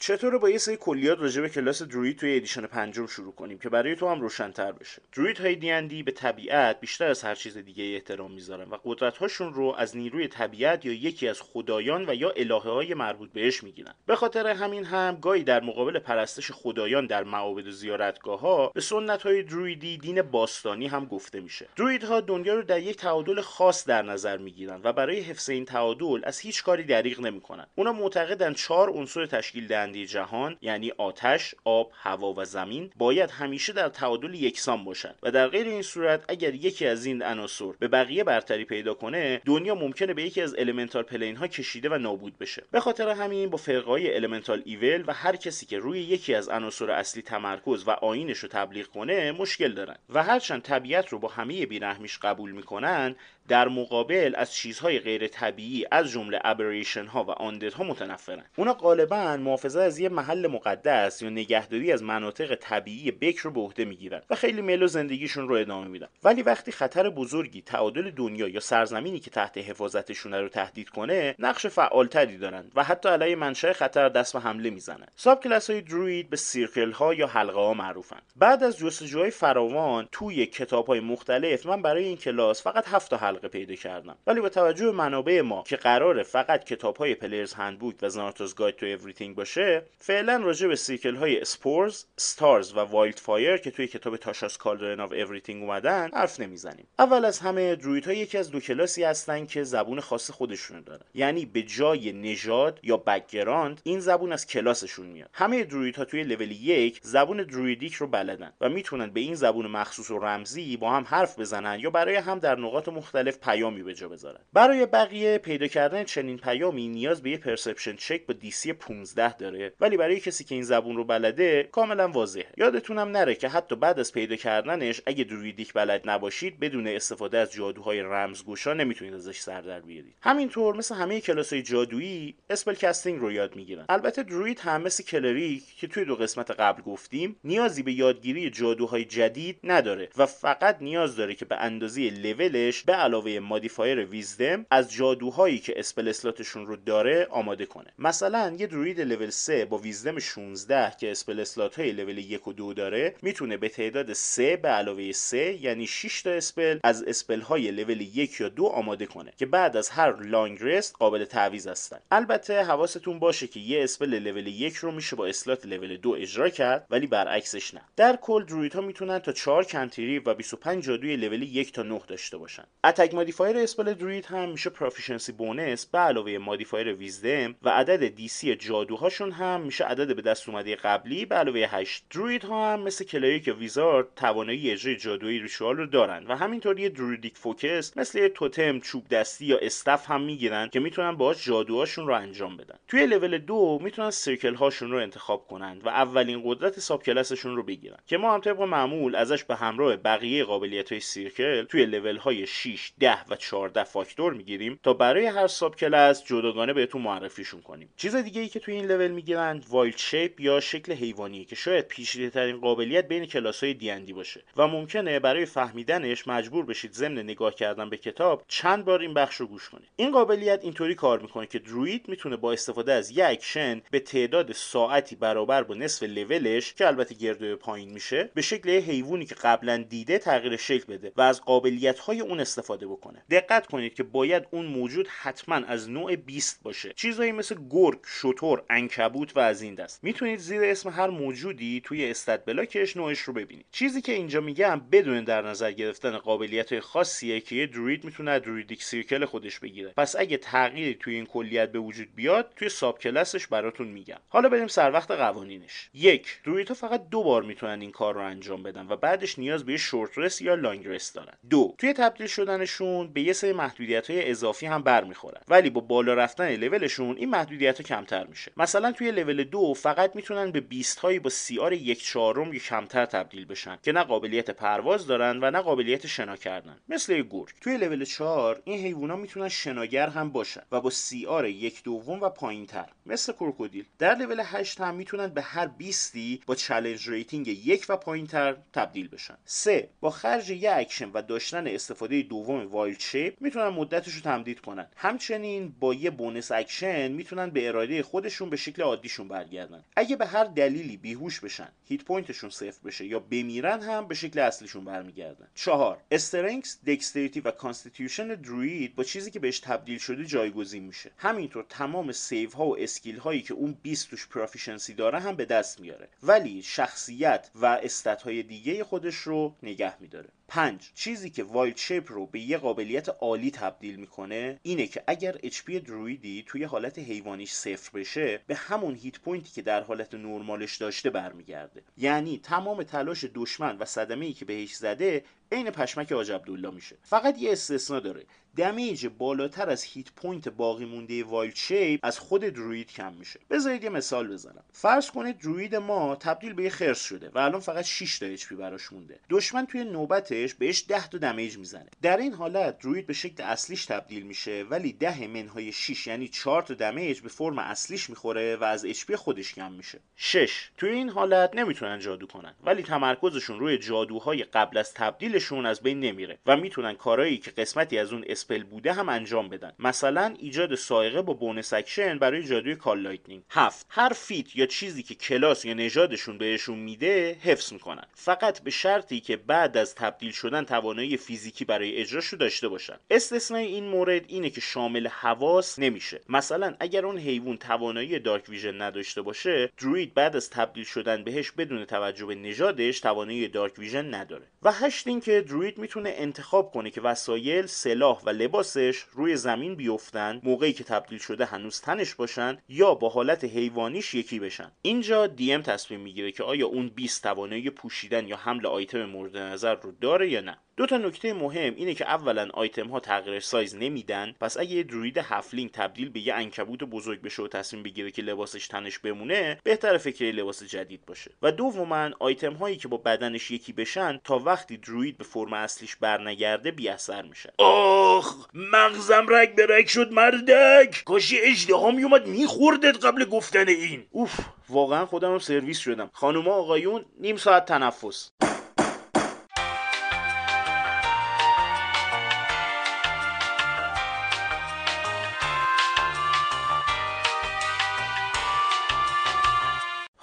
چطوره 0.00 0.38
با 0.38 0.50
یه 0.50 0.58
سری 0.58 0.76
کلیات 0.76 1.18
راجع 1.18 1.40
به 1.42 1.48
کلاس 1.48 1.82
druid 1.82 2.18
توی 2.18 2.36
edition 2.36 2.66
پنجم 2.66 3.06
شروع 3.06 3.32
کنیم 3.32 3.58
که 3.58 3.68
برای 3.68 3.96
تو 3.96 4.08
هم 4.08 4.20
روشنتر 4.20 4.72
بشه. 4.72 5.02
druid 5.12 5.38
های 5.38 5.54
D&D 5.54 6.02
به 6.02 6.12
طبیعت 6.12 6.80
بیشتر 6.80 7.06
از 7.06 7.22
هر 7.22 7.34
چیز 7.34 7.58
دیگه 7.58 7.84
احترام 7.84 8.32
می‌ذارن 8.32 8.68
و 8.70 8.76
قدرت 8.84 9.16
هاشون 9.16 9.54
رو 9.54 9.74
از 9.78 9.96
نیروی 9.96 10.28
طبیعت 10.28 10.84
یا 10.84 10.92
یکی 10.92 11.28
از 11.28 11.40
خدایان 11.40 12.10
و 12.10 12.14
یا 12.14 12.30
الهه 12.30 12.70
های 12.70 12.94
مربوط 12.94 13.32
بهش 13.32 13.62
می‌گیرن. 13.62 13.94
به 14.06 14.16
خاطر 14.16 14.46
همین 14.46 14.84
هم 14.84 15.18
گاهی 15.22 15.44
در 15.44 15.60
مقابل 15.60 15.98
پرستش 15.98 16.50
خدایان 16.50 17.06
در 17.06 17.24
معابد 17.24 17.66
و 17.66 17.70
زیارتگاه 17.70 18.40
ها 18.40 18.68
به 18.74 18.80
سنت 18.80 19.22
های 19.22 19.42
druid 19.42 19.89
ی 19.89 19.98
دین 19.98 20.22
باستانی 20.22 20.86
هم 20.86 21.04
گفته 21.04 21.40
میشه. 21.40 21.68
druid 21.76 22.13
ها 22.13 22.20
دنیا 22.20 22.54
رو 22.54 22.62
در 22.62 22.80
یک 22.80 22.96
تعادل 22.96 23.40
خاص 23.40 23.86
در 23.86 24.02
نظر 24.02 24.36
می‌گیرن 24.36 24.79
و 24.84 24.92
برای 24.92 25.20
حفظ 25.20 25.50
این 25.50 25.64
تعادل 25.64 26.20
از 26.22 26.38
هیچ 26.40 26.62
کاری 26.62 26.84
دریغ 26.84 27.20
نمی‌کنن. 27.20 27.66
اونا 27.74 27.92
معتقدن 27.92 28.52
چهار 28.52 28.90
عنصر 28.90 29.26
تشکیل 29.26 29.66
دهنده 29.66 30.06
جهان 30.06 30.56
یعنی 30.62 30.90
آتش 30.90 31.54
آب 31.64 31.92
هوا 31.94 32.34
و 32.36 32.44
زمین 32.44 32.90
باید 32.96 33.30
همیشه 33.30 33.72
در 33.72 33.88
تعادل 33.88 34.34
یکسان 34.34 34.84
باشند 34.84 35.14
و 35.22 35.30
در 35.30 35.48
غیر 35.48 35.66
این 35.66 35.82
صورت 35.82 36.24
اگر 36.28 36.54
یکی 36.54 36.86
از 36.86 37.06
این 37.06 37.22
عناصر 37.22 37.72
به 37.78 37.88
بقیه 37.88 38.24
برتری 38.24 38.64
پیدا 38.64 38.94
کنه 38.94 39.40
دنیا 39.44 39.74
ممکنه 39.74 40.14
به 40.14 40.22
یکی 40.22 40.42
از 40.42 40.54
elemental 40.58 41.02
plane 41.02 41.36
ها 41.36 41.46
کشیده 41.46 41.88
و 41.88 41.98
نابود 41.98 42.38
بشه. 42.38 42.62
به 42.70 42.80
خاطر 42.80 43.08
همین 43.08 43.50
با 43.50 43.56
فرقه‌های 43.56 44.16
elemental 44.16 44.62
evil 44.64 45.04
و 45.06 45.12
هر 45.12 45.36
کسی 45.36 45.66
که 45.66 45.78
روی 45.78 46.00
یکی 46.00 46.34
از 46.34 46.48
عناصر 46.48 46.90
اصلی 46.90 47.22
تمرکز 47.22 47.88
و 47.88 47.90
آیینش 47.90 48.38
رو 48.38 48.48
تبلیغ 48.48 48.86
کنه 48.86 49.32
مشکل 49.32 49.72
دارن. 49.72 49.96
و 50.08 50.22
هرچند 50.22 50.62
طبیعت 50.62 51.08
رو 51.08 51.18
با 51.18 51.28
همه 51.28 51.66
بیرحمیش 51.66 52.18
قبول 52.18 52.50
می‌کنن 52.50 53.16
در 53.48 53.68
مقابل 53.68 54.34
از 54.36 54.54
چیزهای 54.54 54.98
غیر 54.98 55.26
طبیعی 55.26 55.86
از 55.90 56.10
جمله 56.10 56.40
aberration 56.44 57.06
ها 57.06 57.24
و 57.24 57.30
undead 57.30 57.74
ها 57.74 57.84
متنفرن. 57.84 58.44
اونا 58.56 58.74
غالبا 58.74 59.36
محافظت 59.36 59.80
از 59.80 59.98
یه 59.98 60.08
محل 60.08 60.46
مقدس 60.46 61.22
یا 61.22 61.30
نگهداری 61.30 61.92
از 61.92 62.02
مناطق 62.02 62.54
طبیعی 62.54 63.10
بکر 63.10 63.42
رو 63.42 63.50
به 63.50 63.60
عهده 63.60 63.84
می‌گیرن 63.84 64.22
و 64.30 64.34
خیلی 64.34 64.62
میل 64.62 64.82
و 64.82 64.86
زندگیشون 64.86 65.48
رو 65.48 65.54
ادامه 65.54 65.88
میدن. 65.88 66.08
ولی 66.24 66.42
وقتی 66.42 66.72
خطر 66.72 67.10
بزرگی 67.10 67.62
تعادل 67.62 68.10
دنیا 68.10 68.48
یا 68.48 68.60
سرزمینی 68.60 69.20
که 69.20 69.30
تحت 69.30 69.58
حفاظتشون 69.58 70.34
رو 70.34 70.48
تهدید 70.48 70.88
کنه 70.88 71.34
نقش 71.38 71.66
فعالتری 71.66 72.38
دارن 72.38 72.70
و 72.74 72.84
حتی 72.84 73.08
علیه 73.08 73.36
منشأ 73.36 73.72
خطر 73.72 74.08
دست 74.08 74.32
به 74.32 74.40
حمله 74.40 74.70
می‌زنن. 74.70 75.06
subclass 75.16 75.70
های 75.70 75.80
druid 75.80 76.30
به 76.30 76.36
circle 76.36 76.92
ها 76.92 77.14
یا 77.14 77.26
حلقه 77.26 77.60
ها 77.60 77.74
معروفن. 77.74 78.20
بعد 78.36 78.64
از 78.64 78.78
جستجوهای 78.78 79.30
فراوان 79.30 80.08
توی 80.12 80.46
کتاب 80.46 80.86
های 80.86 81.00
مختلف 81.00 81.66
من 81.66 81.82
برای 81.82 82.04
این 82.04 82.16
کلاس 82.16 82.62
فقط 82.62 82.88
هفت 82.88 83.14
حلقه 83.30 83.48
پیدا 83.48 83.74
کردم. 83.74 84.16
ولی 84.26 84.40
با 84.40 84.48
توجه 84.48 84.84
به 84.84 84.92
منابع 84.92 85.40
ما 85.40 85.62
که 85.66 85.76
قراره 85.76 86.22
فقط 86.22 86.64
کتاب 86.64 86.96
های 86.96 87.14
Player's 87.14 87.54
Handbook 87.54 87.94
و 88.02 88.08
Xanathar's 88.08 88.54
Guide 88.54 88.76
to 88.76 88.86
Everything 88.86 89.36
باشه 89.36 89.82
فعلا 89.98 90.36
راجع 90.36 90.68
به 90.68 90.76
circle 90.76 91.16
های 91.16 91.44
Spores 91.44 92.04
Stars 92.16 92.72
و 92.72 92.78
Wildfire 92.78 93.56
که 93.56 93.70
توی 93.70 93.86
کتاب 93.86 94.16
Tasha's 94.16 94.56
Cauldron 94.56 95.00
of 95.00 95.12
Everything 95.12 95.62
اومدن 95.62 96.10
حرف 96.14 96.40
نمی‌زنیم. 96.40 96.86
اول 96.98 97.24
از 97.24 97.38
همه 97.38 97.76
druid 97.76 98.06
ها 98.06 98.12
یکی 98.12 98.38
از 98.38 98.50
دو 98.50 98.60
کلاسی 98.60 99.04
هستن 99.04 99.46
که 99.46 99.62
زبون 99.62 100.00
خاص 100.00 100.30
خودشونو 100.30 100.82
دارن. 100.82 101.04
یعنی 101.14 101.46
به 101.46 101.62
جای 101.62 102.12
نژاد 102.12 102.80
یا 102.82 102.96
background 102.96 103.80
این 103.84 104.00
زبون 104.00 104.32
از 104.32 104.46
کلاسشون 104.46 105.06
میاد. 105.06 105.30
همه 105.32 105.64
druid 105.64 105.96
ها 105.96 106.04
توی 106.04 106.24
لول 106.24 106.50
یک 106.50 107.00
زبون 107.02 107.42
Druidic 107.42 107.94
رو 107.94 108.06
بلدن 108.06 108.52
و 108.60 108.68
می‌تونن 108.68 109.10
به 109.10 109.20
این 109.20 109.34
زبون 109.34 109.66
مخصوص 109.66 110.10
و 110.10 110.18
رمزی 110.18 110.76
با 110.76 110.90
هم 110.90 111.04
حرف 111.04 111.38
بزنن 111.38 111.80
یا 111.80 111.90
برای 111.90 112.16
هم 112.16 112.38
در 112.38 112.58
نقاط 112.58 112.88
مختلف 112.88 113.19
پیامی 113.28 113.82
به 113.82 113.94
جا 113.94 114.08
بذارن. 114.08 114.40
برای 114.52 114.86
بقیه 114.86 115.38
پیدا 115.38 115.66
کردن 115.66 116.04
چنین 116.04 116.38
پیامی 116.38 116.88
نیاز 116.88 117.22
به 117.22 117.30
یه 117.30 117.36
perception 117.36 117.96
check 117.96 118.26
با 118.26 118.34
DC 118.34 118.72
15 118.72 119.36
داره. 119.36 119.72
ولی 119.80 119.96
برای 119.96 120.20
کسی 120.20 120.44
که 120.44 120.54
این 120.54 120.64
زبون 120.64 120.96
رو 120.96 121.04
بلده 121.04 121.68
کاملا 121.72 122.08
واضحه. 122.08 122.46
یادتونم 122.56 123.08
نره 123.08 123.34
که 123.34 123.48
حتی 123.48 123.76
بعد 123.76 123.98
از 123.98 124.12
پیدا 124.12 124.36
کردنش 124.36 125.00
اگه 125.06 125.24
Druidic 125.24 125.72
بلد 125.72 126.10
نباشید 126.10 126.60
بدون 126.60 126.86
استفاده 126.86 127.38
از 127.38 127.52
جادوهای 127.52 128.00
رمزگوشا 128.00 128.74
نمی‌تونید 128.74 129.14
ازش 129.14 129.40
سر 129.40 129.60
در 129.60 129.80
بیارید. 129.80 130.14
همینطور 130.22 130.76
مثل 130.76 130.94
همه 130.94 131.20
کلاسای 131.20 131.62
جادویی 131.62 132.34
spellcasting 132.50 133.20
رو 133.20 133.32
یاد 133.32 133.56
می‌گیرن. 133.56 133.84
البته 133.88 134.22
druid 134.22 134.60
هم 134.60 134.82
مثل 134.82 135.04
cleric 135.04 135.76
که 135.76 135.86
توی 135.86 136.04
دو 136.04 136.16
قسمت 136.16 136.50
قبل 136.50 136.82
گفتیم 136.82 137.36
نیازی 137.44 137.82
به 137.82 137.92
یادگیری 137.92 138.50
جادوهای 138.50 139.04
جدید 139.04 139.60
نداره 139.64 140.08
و 140.16 140.26
فقط 140.26 140.76
نیاز 140.80 141.16
داره 141.16 141.34
که 141.34 141.44
به 141.44 141.56
اندازه 141.56 142.10
لولش 142.10 142.82
به 142.82 143.04
علاوه 143.10 143.38
modifier 143.38 144.04
wisdom 144.04 144.66
از 144.70 144.92
جادوهایی 144.92 145.58
که 145.58 145.74
spell 145.76 146.08
slot 146.08 146.37
شون 146.37 146.66
رو 146.66 146.76
داره 146.76 147.26
آماده 147.30 147.66
کنه. 147.66 147.86
مثلا 147.98 148.56
یه 148.58 148.66
druid 148.66 149.00
level 149.00 149.30
3 149.30 149.64
با 149.64 149.78
wisdom 149.78 150.18
16 150.18 150.92
که 151.00 151.10
spell 151.10 151.40
slot 151.40 151.76
های 151.76 151.92
level 151.92 152.18
1 152.18 152.48
و 152.48 152.52
2 152.52 152.74
داره 152.74 153.14
می‌تونه 153.22 153.56
به 153.56 153.68
تعداد 153.68 154.12
3 154.12 154.56
به 154.56 154.68
علاوه 154.68 155.12
3 155.12 155.58
یعنی 155.62 155.86
6 155.86 156.22
تا 156.22 156.30
spell 156.30 156.78
از 156.84 157.02
spell 157.02 157.40
های 157.40 157.70
level 157.70 158.00
1 158.00 158.40
یا 158.40 158.48
2 158.48 158.66
آماده 158.66 159.06
کنه 159.06 159.32
که 159.36 159.46
بعد 159.46 159.76
از 159.76 159.90
هر 159.90 160.16
long 160.22 160.58
rest 160.60 160.96
قابل 160.98 161.24
تعویض 161.24 161.66
هستن. 161.66 161.98
البته 162.10 162.62
حواستون 162.62 163.18
باشه 163.18 163.46
که 163.46 163.60
یه 163.60 163.84
spell 163.84 164.14
level 164.14 164.46
1 164.46 164.74
رو 164.76 164.90
میشه 164.92 165.16
با 165.16 165.26
slot 165.26 165.66
level 165.66 165.96
2 165.96 166.10
اجرا 166.10 166.48
کرد 166.48 166.86
ولی 166.90 167.06
برعکسش 167.06 167.74
نه. 167.74 167.80
در 167.96 168.16
کل 168.16 168.44
druid 168.44 168.74
ها 168.74 168.80
می‌تونن 168.80 169.18
تا 169.18 169.32
4 169.32 169.64
cantrip 169.64 170.18
و 170.18 170.34
25 170.34 170.84
جادوی 170.84 171.16
لول 171.16 171.42
1 171.42 171.72
تا 171.72 171.82
9 171.82 172.00
داشته 172.08 172.36
باشن. 172.36 172.64
attack 173.00 173.14
modifier 173.14 173.56
spell 173.56 173.94
druid 173.94 174.26
هم 174.26 174.48
میشه 174.48 174.70
proficiency 174.70 175.32
bonus 175.32 175.86
به 175.86 175.98
علاوه 175.98 176.38
modifier 176.38 176.94
wisdom 176.94 177.54
و 177.62 177.68
عدد 177.68 178.08
DC 178.08 178.56
جادوهاشون 178.56 179.32
هم 179.32 179.60
میشه 179.60 179.84
عدد 179.84 180.16
به 180.16 180.22
دست 180.22 180.48
اومده 180.48 180.76
قبلی. 180.76 181.24
به 181.24 181.34
علاوه 181.34 181.58
8 181.70 182.04
druid 182.10 182.44
ها 182.44 182.72
هم 182.72 182.80
مثل 182.80 183.04
cleric 183.04 183.48
یا 183.48 183.54
wizard 183.54 184.06
توانایی 184.16 184.70
اجرای 184.70 184.96
جادویی 184.96 185.38
ritual 185.38 185.76
رو 185.76 185.86
دارن 185.86 186.26
و 186.26 186.36
همینطور 186.36 186.80
یه 186.80 186.88
druidic 186.88 187.36
focus 187.36 187.96
مثل 187.96 188.18
یه 188.18 188.28
توتم 188.28 188.80
چوب 188.80 189.08
دستی 189.08 189.46
یا 189.46 189.58
staff 189.58 190.10
هم 190.10 190.22
می‌گیرن 190.22 190.68
که 190.68 190.80
می‌تونن 190.80 191.16
باهاش 191.16 191.44
جادوهاشون 191.44 192.06
رو 192.06 192.14
انجام 192.14 192.56
بدن. 192.56 192.78
توی 192.88 193.06
لول 193.06 193.38
دو 193.38 193.78
می‌تونن 193.82 194.10
circle 194.10 194.54
هاشون 194.54 194.90
رو 194.90 194.98
انتخاب 194.98 195.46
کنن 195.46 195.80
و 195.84 195.88
اولین 195.88 196.42
قدرت 196.44 196.80
subclass 196.80 197.02
شون 197.02 197.56
رو 197.56 197.62
بگیرن 197.62 197.98
که 198.06 198.18
ما 198.18 198.34
هم 198.34 198.40
طبق 198.40 198.60
معمول 198.60 199.14
ازش 199.14 199.44
به 199.44 199.56
همراه 199.56 199.96
بقیه 199.96 200.44
قابلیت 200.44 200.92
های 200.92 201.00
circle 201.00 201.64
توی 201.64 201.86
لول 201.86 202.16
های 202.16 202.46
6 202.46 202.89
10 203.00 203.24
و 203.30 203.36
14 203.36 203.84
فاکتور 203.84 204.32
می‌گیریم 204.32 204.80
تا 204.82 204.92
برای 204.92 205.26
هر 205.26 205.46
subclass 205.46 206.24
جداگانه 206.24 206.72
بهتون 206.72 207.02
معرفیشون 207.02 207.62
کنیم. 207.62 207.88
چیز 207.96 208.16
دیگه 208.16 208.40
ای 208.40 208.48
که 208.48 208.60
توی 208.60 208.74
این 208.74 208.86
لول 208.86 209.08
می‌گیرن 209.08 209.62
wild 209.68 209.96
shape 209.96 210.40
یا 210.40 210.60
شکل 210.60 210.92
حیوانی 210.92 211.44
که 211.44 211.56
شاید 211.56 211.88
پیچیده 211.88 212.52
قابلیت 212.52 213.08
بین 213.08 213.26
کلاس 213.26 213.64
های 213.64 213.74
D&D 213.74 214.12
باشه 214.12 214.42
و 214.56 214.66
ممکنه 214.66 215.18
برای 215.18 215.46
فهمیدنش 215.46 216.28
مجبور 216.28 216.64
بشید 216.64 216.92
ضمن 216.92 217.18
نگاه 217.18 217.54
کردن 217.54 217.90
به 217.90 217.96
کتاب 217.96 218.44
چند 218.48 218.84
بار 218.84 219.00
این 219.00 219.14
بخش 219.14 219.36
رو 219.36 219.46
گوش 219.46 219.68
کنید. 219.68 219.88
این 219.96 220.12
قابلیت 220.12 220.60
اینطوری 220.62 220.94
کار 220.94 221.18
می‌کنه 221.20 221.46
که 221.46 221.58
druid 221.58 222.08
می‌تونه 222.08 222.36
با 222.36 222.52
استفاده 222.52 222.92
از 222.92 223.10
یک 223.10 223.40
اکشن 223.40 223.82
به 223.90 224.00
تعداد 224.00 224.52
ساعتی 224.52 225.16
برابر 225.16 225.62
با 225.62 225.74
نصف 225.74 226.02
لولش 226.02 226.74
که 226.74 226.86
البته 226.86 227.14
گرد 227.14 227.39
رو 227.39 227.56
پایین 227.56 227.92
میشه 227.92 228.30
به 228.34 228.42
شکل 228.42 228.70
حیوانی 228.70 229.26
که 229.26 229.34
قبلا 229.34 229.84
دیده 229.88 230.18
تغییر 230.18 230.56
شکل 230.56 230.92
بده 230.92 231.12
و 231.16 231.20
از 231.20 231.40
قابلیت 231.40 231.98
های 231.98 232.20
اون 232.20 232.40
استفاده 232.40 232.79
بکنه. 232.86 233.22
دقت 233.30 233.66
کنید 233.66 233.94
که 233.94 234.02
باید 234.02 234.46
اون 234.50 234.66
موجود 234.66 235.08
حتما 235.08 235.54
از 235.54 235.90
نوع 235.90 236.16
beast 236.16 236.60
باشه. 236.62 236.92
چیزایی 236.96 237.32
مثل 237.32 237.56
گرگ 237.70 237.98
شتر 238.06 238.56
انکبوت 238.70 239.36
و 239.36 239.40
از 239.40 239.62
این 239.62 239.74
دست. 239.74 240.04
می‌تونید 240.04 240.38
زیر 240.38 240.64
اسم 240.64 240.90
هر 240.90 241.06
موجودی 241.06 241.82
توی 241.84 242.10
stat 242.10 242.44
block 242.44 242.81
ش 242.81 242.96
نوعش 242.96 243.20
رو 243.20 243.32
ببینید. 243.32 243.66
چیزی 243.72 244.00
که 244.00 244.12
اینجا 244.12 244.40
میگم 244.40 244.80
بدون 244.92 245.24
در 245.24 245.42
نظر 245.42 245.72
گرفتن 245.72 246.18
قابلیت 246.18 246.80
خاصیه 246.80 247.40
که 247.40 247.56
یه 247.56 247.66
druid 247.66 248.04
می‌تونه 248.04 248.38
druidic 248.38 248.82
circle 248.82 249.24
خودش 249.24 249.58
بگیره. 249.58 249.92
پس 249.96 250.16
اگه 250.16 250.36
تغییری 250.36 250.94
توی 250.94 251.14
این 251.14 251.26
کلیت 251.26 251.72
به 251.72 251.78
وجود 251.78 252.08
بیاد 252.14 252.52
توی 252.56 252.68
subclass 252.68 252.98
ش 252.98 253.46
براتون 253.46 253.88
میگم. 253.88 254.20
حالا 254.28 254.48
بریم 254.48 254.66
سر 254.66 254.92
وقت 254.92 255.10
قوانینش. 255.10 255.90
یک 255.94 256.26
druid 256.44 256.69
ها 256.69 256.74
فقط 256.74 257.08
دو 257.08 257.22
بار 257.22 257.42
می‌تونن 257.42 257.80
این 257.80 257.90
کار 257.90 258.14
رو 258.14 258.20
انجام 258.20 258.62
بدن 258.62 258.86
و 258.88 258.96
بعدش 258.96 259.38
نیاز 259.38 259.64
به 259.64 259.76
short 259.76 260.18
rest 260.18 260.40
یا 260.40 260.54
long 260.54 260.88
rest 260.88 261.12
دارن. 261.12 261.34
دو 261.50 261.74
توی 261.78 261.92
تبدیل 261.92 262.26
شدنشون 262.70 263.12
به 263.12 263.20
یه 263.20 263.32
سری 263.32 263.52
محدودیت 263.52 264.10
های 264.10 264.30
اضافی 264.30 264.66
هم 264.66 264.82
برمیخورن. 264.82 265.40
ولی 265.48 265.70
با 265.70 265.80
بالا 265.80 266.14
رفتن 266.14 266.56
لولشون 266.56 267.16
این 267.16 267.30
محدودیت 267.30 267.76
ها 267.76 267.82
کمتر 267.82 268.26
میشه. 268.26 268.52
مثلا 268.56 268.92
توی 268.92 269.10
لول 269.10 269.44
دو 269.44 269.74
فقط 269.74 270.16
می‌تونن 270.16 270.50
به 270.50 270.60
beast 270.60 270.98
هایی 270.98 271.18
با 271.18 271.30
CR 271.30 271.72
یک 271.72 272.04
چهارم 272.04 272.52
کمتر 272.52 273.06
تبدیل 273.06 273.44
بشن 273.44 273.78
که 273.82 273.92
نه 273.92 274.02
قابلیت 274.02 274.50
پرواز 274.50 275.06
دارن 275.06 275.38
و 275.42 275.50
نه 275.50 275.60
قابلیت 275.60 276.06
شنا 276.06 276.36
کردن. 276.36 276.76
مثل 276.88 277.22
گرگ. 277.22 277.48
توی 277.60 277.76
لول 277.76 278.04
4 278.04 278.60
این 278.64 278.80
حیوونا 278.80 279.16
می‌تونن 279.16 279.48
شناگر 279.48 280.08
هم 280.08 280.30
باشن 280.30 280.62
و 280.72 280.80
با 280.80 280.90
CR 280.90 281.46
یک 281.46 281.82
دوم 281.82 282.20
و 282.20 282.28
پایینتر. 282.28 282.86
مثل 283.06 283.32
کروکودیل. 283.32 283.84
در 283.98 284.14
لول 284.14 284.42
8 284.44 284.80
هم 284.80 284.94
می‌تونن 284.94 285.26
به 285.26 285.42
هر 285.42 285.66
beast 285.66 286.28
ی 286.28 286.40
با 286.46 286.54
challenge 286.54 287.08
rating 287.08 287.48
یک 287.48 287.86
و 287.88 287.96
پایینتر 287.96 288.56
تبدیل 288.72 289.08
بشن. 289.08 289.36
سه 289.44 289.88
با 290.00 290.10
خرج 290.10 290.50
یک 290.50 290.70
اکشن 290.72 291.10
و 291.10 291.22
داشتن 291.22 291.66
استفاده 291.66 292.22
دوم 292.22 292.59
wild 292.64 293.00
shape 293.00 293.34
می‌تونن 293.40 293.68
مدتش 293.68 294.14
رو 294.14 294.20
تمدید 294.20 294.60
کنن. 294.60 294.86
همچنین 294.96 295.74
با 295.80 295.94
یه 295.94 296.10
bonus 296.10 296.52
action 296.52 297.12
می‌تونن 297.12 297.50
به 297.50 297.68
اراده 297.68 298.02
خودشون 298.02 298.50
به 298.50 298.56
شکل 298.56 298.82
عادیشون 298.82 299.28
برگردن. 299.28 299.84
اگه 299.96 300.16
به 300.16 300.26
هر 300.26 300.44
دلیلی 300.44 300.96
بیهوش 300.96 301.40
بشن 301.40 301.68
hit 301.84 302.04
point 302.04 302.30
شون 302.30 302.50
صفر 302.50 302.80
بشه 302.84 303.06
یا 303.06 303.18
بمیرن 303.18 303.80
هم 303.80 304.08
به 304.08 304.14
شکل 304.14 304.38
اصلیشون 304.38 304.84
برمیگردن. 304.84 305.48
چهار 305.54 305.98
strength 306.10 306.78
dexterity 306.86 307.40
و 307.40 307.50
constitution 307.50 308.28
druid 308.28 308.94
با 308.94 309.04
چیزی 309.04 309.30
که 309.30 309.38
بهش 309.38 309.60
تبدیل 309.60 309.98
شده 309.98 310.24
جایگزین 310.24 310.82
میشه. 310.82 311.10
همینطور 311.16 311.66
تمام 311.68 312.12
save 312.12 312.50
ها 312.50 312.66
و 312.66 312.78
skill 312.78 313.18
هایی 313.18 313.42
که 313.42 313.54
اون 313.54 313.76
20 313.82 314.10
توش 314.10 314.28
proficiency 314.28 314.94
داره 314.94 315.20
هم 315.20 315.36
به 315.36 315.44
دست 315.44 315.80
میاره. 315.80 316.08
ولی 316.22 316.62
شخصیت 316.62 317.50
و 317.54 317.66
stat 317.66 318.22
های 318.22 318.42
دیگه 318.42 318.84
خودش 318.84 319.14
رو 319.14 319.56
نگه 319.62 320.00
میداره. 320.00 320.28
پنج 320.50 320.90
چیزی 320.94 321.30
که 321.30 321.44
wild 321.44 321.76
shape 321.76 322.12
رو 322.12 322.26
به 322.26 322.40
یه 322.40 322.58
قابلیت 322.58 323.08
عالی 323.08 323.50
تبدیل 323.50 323.96
می‌کنه 323.96 324.60
اینه 324.62 324.86
که 324.86 325.02
اگر 325.06 325.38
HP 325.42 325.62
druid 325.70 326.32
ی 326.32 326.44
توی 326.46 326.64
حالت 326.64 326.98
حیوانیش 326.98 327.52
صفر 327.52 327.98
بشه 327.98 328.40
به 328.46 328.54
همون 328.54 328.94
hit 328.94 329.20
point 329.20 329.47
ی 329.47 329.52
که 329.52 329.62
در 329.62 329.82
حالت 329.82 330.14
نرمالش 330.14 330.76
داشته 330.76 331.10
برمیگرده. 331.10 331.82
یعنی 331.96 332.38
تمام 332.38 332.82
تلاش 332.82 333.24
دشمن 333.34 333.78
و 333.78 333.84
صدمه 333.84 334.26
ای 334.26 334.32
که 334.32 334.44
بهش 334.44 334.74
زده 334.74 335.24
عین 335.52 335.70
پشمک 335.70 336.12
حاج 336.12 336.30
عبدالله 336.30 336.70
میشه. 336.70 336.96
فقط 337.02 337.38
یه 337.38 337.52
استثنا 337.52 338.00
داره. 338.00 338.26
damage 338.56 339.06
بالاتر 339.06 339.70
از 339.70 339.84
hit 339.84 340.12
point 340.12 340.48
باقی 340.48 340.84
مونده 340.84 341.24
wild 341.24 341.56
shape 341.56 342.00
از 342.02 342.18
خود 342.18 342.44
druid 342.44 342.92
کم 342.92 343.12
میشه. 343.12 343.40
بذارید 343.50 343.84
یه 343.84 343.90
مثال 343.90 344.28
بزنم. 344.28 344.64
فرض 344.72 345.10
کنید 345.10 345.38
druid 345.38 345.76
ما 345.76 346.16
تبدیل 346.16 346.52
به 346.52 346.62
یه 346.62 346.70
خرس 346.70 347.04
شده 347.04 347.30
و 347.34 347.38
الان 347.38 347.60
فقط 347.60 347.84
6 347.84 348.18
تا 348.18 348.26
HP 348.26 348.52
براش 348.52 348.92
مونده. 348.92 349.20
دشمن 349.30 349.66
توی 349.66 349.84
نوبتش 349.84 350.54
بهش 350.54 350.84
10 350.88 351.08
تا 351.08 351.18
damage 351.18 351.58
می‌زنه. 351.58 351.90
در 352.02 352.16
این 352.16 352.34
حالت 352.34 352.78
druid 352.78 353.06
به 353.06 353.12
شکل 353.12 353.42
اصلیش 353.42 353.86
تبدیل 353.86 354.22
میشه 354.22 354.64
ولی 354.70 354.92
10 354.92 355.26
منهای 355.26 355.72
6 355.72 356.06
یعنی 356.06 356.28
4 356.28 356.62
تا 356.62 356.74
damage 356.74 357.20
به 357.20 357.28
فرم 357.28 357.58
اصلیش 357.58 358.10
می‌خوره 358.10 358.56
و 358.56 358.64
از 358.64 358.84
HP 358.84 359.12
خودش 359.14 359.54
کم 359.54 359.72
میشه. 359.72 360.00
6 360.16 360.70
توی 360.76 360.90
این 360.90 361.08
حالت 361.08 361.56
نمی‌تونن 361.56 361.98
جادو 361.98 362.26
کنن 362.26 362.54
ولی 362.64 362.82
تمرکزشون 362.82 363.58
روی 363.58 363.78
جادوهای 363.78 364.44
قبل 364.44 364.78
از 364.78 364.94
تبدیلشون 365.40 365.66
از 365.66 365.80
بین 365.80 366.00
نمیره 366.00 366.38
و 366.46 366.56
می‌تونن 366.56 366.92
کارهایی 366.94 367.38
که 367.38 367.50
قسمتی 367.50 367.98
از 367.98 368.12
اون 368.12 368.24
spell 368.26 368.62
بوده 368.62 368.92
هم 368.92 369.08
انجام 369.08 369.48
بدن. 369.48 369.72
مثلا 369.78 370.34
ایجاد 370.38 370.74
صاعقه 370.74 371.22
با 371.22 371.32
bonus 371.32 371.72
action 371.72 372.18
برای 372.18 372.42
جادوی 372.42 372.76
Call 372.76 373.00
Lightning. 373.00 373.42
هفت 373.50 373.86
هر 373.88 374.12
feat 374.12 374.56
یا 374.56 374.66
چیزی 374.66 375.02
که 375.02 375.14
کلاس 375.14 375.64
یا 375.64 375.74
نژادشون 375.74 376.38
بهشون 376.38 376.78
میده 376.78 377.36
حفظ 377.42 377.72
می‌کنن. 377.72 378.06
فقط 378.14 378.60
به 378.62 378.70
شرطی 378.70 379.20
که 379.20 379.36
بعد 379.36 379.76
از 379.76 379.94
تبدیل 379.94 380.32
شدن 380.32 380.64
توانایی 380.64 381.16
فیزیکی 381.16 381.64
برای 381.64 381.96
اجراش 381.96 382.26
رو 382.26 382.38
داشته 382.38 382.68
باشن. 382.68 382.96
استثنای 383.10 383.66
این 383.66 383.84
مورد 383.84 384.24
اینه 384.28 384.50
که 384.50 384.60
شامل 384.60 385.06
حواس 385.06 385.78
نمیشه. 385.78 386.20
مثلا 386.28 386.74
اگر 386.80 387.06
اون 387.06 387.18
حیوان 387.18 387.56
توانایی 387.56 388.18
darkvision 388.18 388.82
نداشته 388.82 389.22
باشه 389.22 389.70
druid 389.78 390.14
بعد 390.14 390.36
از 390.36 390.50
تبدیل 390.50 390.84
شدن 390.84 391.24
بهش 391.24 391.50
بدون 391.50 391.84
توجه 391.84 392.26
به 392.26 392.34
نژادش 392.34 393.00
توانایی 393.00 393.48
darkvision 393.48 394.14
نداره. 394.14 394.46
و 394.62 394.72
هشت 394.72 395.06
اینکه 395.06 395.29
druid 395.30 395.78
می‌تونه 395.78 396.12
انتخاب 396.16 396.70
کنه 396.70 396.90
که 396.90 397.00
وسایل 397.00 397.66
سلاح 397.66 398.22
و 398.24 398.30
لباسش 398.30 399.04
روی 399.12 399.36
زمین 399.36 399.74
بیفتن 399.74 400.40
موقعی 400.44 400.72
که 400.72 400.84
تبدیل 400.84 401.18
شده 401.18 401.44
هنوز 401.44 401.80
تنش 401.80 402.14
باشن 402.14 402.58
یا 402.68 402.94
با 402.94 403.08
حالت 403.08 403.44
حیوانیش 403.44 404.14
یکی 404.14 404.40
بشن. 404.40 404.72
اینجا 404.82 405.26
دی 405.26 405.52
M 405.52 405.62
تصمیم 405.62 406.00
می‌گیره 406.00 406.32
که 406.32 406.42
آیا 406.42 406.66
اون 406.66 406.88
20 406.88 407.22
توانایی 407.22 407.70
پوشیدن 407.70 408.28
یا 408.28 408.36
حمل 408.36 408.66
آیتم 408.66 409.04
مورد 409.04 409.36
نظر 409.36 409.74
رو 409.74 409.92
داره 409.92 410.30
یا 410.30 410.40
نه. 410.40 410.58
دو 410.80 410.86
تا 410.86 410.96
نکته 410.96 411.32
مهم 411.32 411.74
اینه 411.76 411.94
که 411.94 412.06
اولا 412.06 412.48
آیتم 412.54 412.88
ها 412.88 413.00
تغییر 413.00 413.40
سایز 413.40 413.76
نمیدن. 413.76 414.34
پس 414.40 414.56
اگه 414.56 414.70
یه 414.70 414.82
druid 414.82 415.18
halfling 415.18 415.70
تبدیل 415.70 416.08
به 416.08 416.20
یه 416.20 416.34
انکبوت 416.34 416.84
بزرگ 416.84 417.22
بشه 417.22 417.42
و 417.42 417.48
تصمیم 417.48 417.82
بگیره 417.82 418.10
که 418.10 418.22
لباسش 418.22 418.68
تنش 418.68 418.98
بمونه 418.98 419.58
بهتر 419.64 419.98
فکر 419.98 420.24
لباس 420.24 420.62
جدید 420.62 421.06
باشه. 421.06 421.30
و 421.42 421.52
دوما 421.52 422.10
آیتم 422.20 422.52
هایی 422.52 422.76
که 422.76 422.88
با 422.88 422.96
بدنش 422.96 423.50
یکی 423.50 423.72
بشن 423.72 424.20
تا 424.24 424.38
وقتی 424.38 424.76
druid 424.76 425.18
به 425.18 425.24
فرم 425.24 425.52
اصلیش 425.52 425.96
برنگرده 425.96 426.70
بی 426.70 426.88
اثر 426.88 427.22
میشن. 427.22 427.50
آخ 427.58 428.46
مغزم 428.54 429.26
رگ 429.28 429.54
به 429.54 429.66
رگ 429.68 429.86
شد 429.86 430.12
مردک! 430.12 431.04
کاش 431.04 431.38
اژدها 431.40 431.90
میومد 431.90 432.26
میخوردت 432.26 433.04
قبل 433.04 433.24
گفتن 433.24 433.68
این. 433.68 434.06
اوف 434.10 434.40
واقعا 434.68 435.06
خودم 435.06 435.38
سرویس 435.38 435.78
شدم. 435.78 436.10
خانوما 436.12 436.52
آقایون 436.52 437.04
نیم 437.18 437.36
ساعت 437.36 437.64
تنفس. 437.64 438.30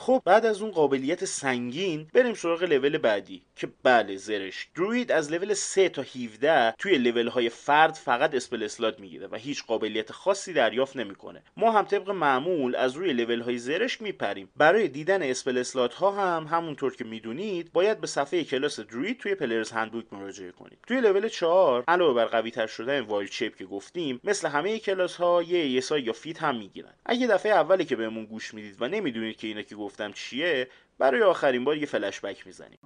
خب 0.07 0.21
بعد 0.25 0.45
از 0.45 0.61
اون 0.61 0.71
قابلیت 0.71 1.25
سنگین 1.25 2.07
بریم 2.13 2.33
سراغ 2.33 2.63
لول 2.63 2.97
بعدی 2.97 3.41
که 3.55 3.69
بله 3.83 4.15
زرش 4.15 4.67
druid 4.75 5.12
از 5.11 5.31
level 5.31 5.53
3 5.53 5.89
تا 5.89 6.01
17 6.01 6.71
توی 6.71 6.97
لول 6.97 7.27
های 7.27 7.49
فرد 7.49 7.93
فقط 7.93 8.35
spell 8.36 8.63
slot 8.63 9.00
می‌گیره 8.99 9.27
و 9.27 9.35
هیچ 9.35 9.65
قابلیت 9.65 10.11
خاصی 10.11 10.53
دریافت 10.53 10.95
نمی‌کنه. 10.95 11.43
ما 11.57 11.71
هم 11.71 11.85
طبق 11.85 12.09
معمول 12.09 12.75
از 12.75 12.93
روی 12.95 13.13
لول 13.13 13.41
های 13.41 13.57
زرش 13.57 14.01
میپریم. 14.01 14.49
برای 14.57 14.87
دیدن 14.87 15.23
spell 15.24 15.57
slot 15.57 15.93
ها 15.93 16.11
هم 16.11 16.47
همونطور 16.47 16.95
که 16.95 17.03
می‌دونید 17.03 17.73
باید 17.73 18.01
به 18.01 18.07
صفحه 18.07 18.43
کلاس 18.43 18.79
druid 18.79 19.17
توی 19.17 19.35
Player's 19.36 19.72
Handbook 19.72 20.05
مراجعه 20.11 20.51
کنید 20.51 20.79
توی 20.87 21.01
لول 21.01 21.27
4 21.27 21.83
علاوه 21.87 22.13
بر 22.13 22.25
قوی 22.25 22.51
تر 22.51 22.67
شدن 22.67 22.99
wild 23.00 23.31
shape 23.31 23.55
که 23.55 23.65
گفتیم 23.65 24.19
مثل 24.23 24.47
همه 24.47 24.79
کلاس 24.79 25.15
ها 25.15 25.43
یه 25.43 25.59
ASI 25.60 25.98
یا 25.97 26.13
feat 26.13 26.43
هم 26.43 26.57
می‌گیرن. 26.57 26.93
اگه 27.05 27.27
دفعه 27.27 27.51
اولی 27.51 27.85
که 27.85 27.95
بهمون 27.95 28.25
گوش 28.25 28.53
می‌دید 28.53 28.75
و 28.79 28.87
نمی‌دونید 28.87 29.37
که 29.37 29.47
اینا 29.47 29.61
که 29.61 29.75
گفتم 29.98 30.12
چیه 30.12 30.68
برای 31.00 31.22
آخرین 31.22 31.63
بار 31.63 31.77
یه 31.77 31.86
فلش 31.86 32.20
بک 32.20 32.48
می‌زنیم. 32.48 32.80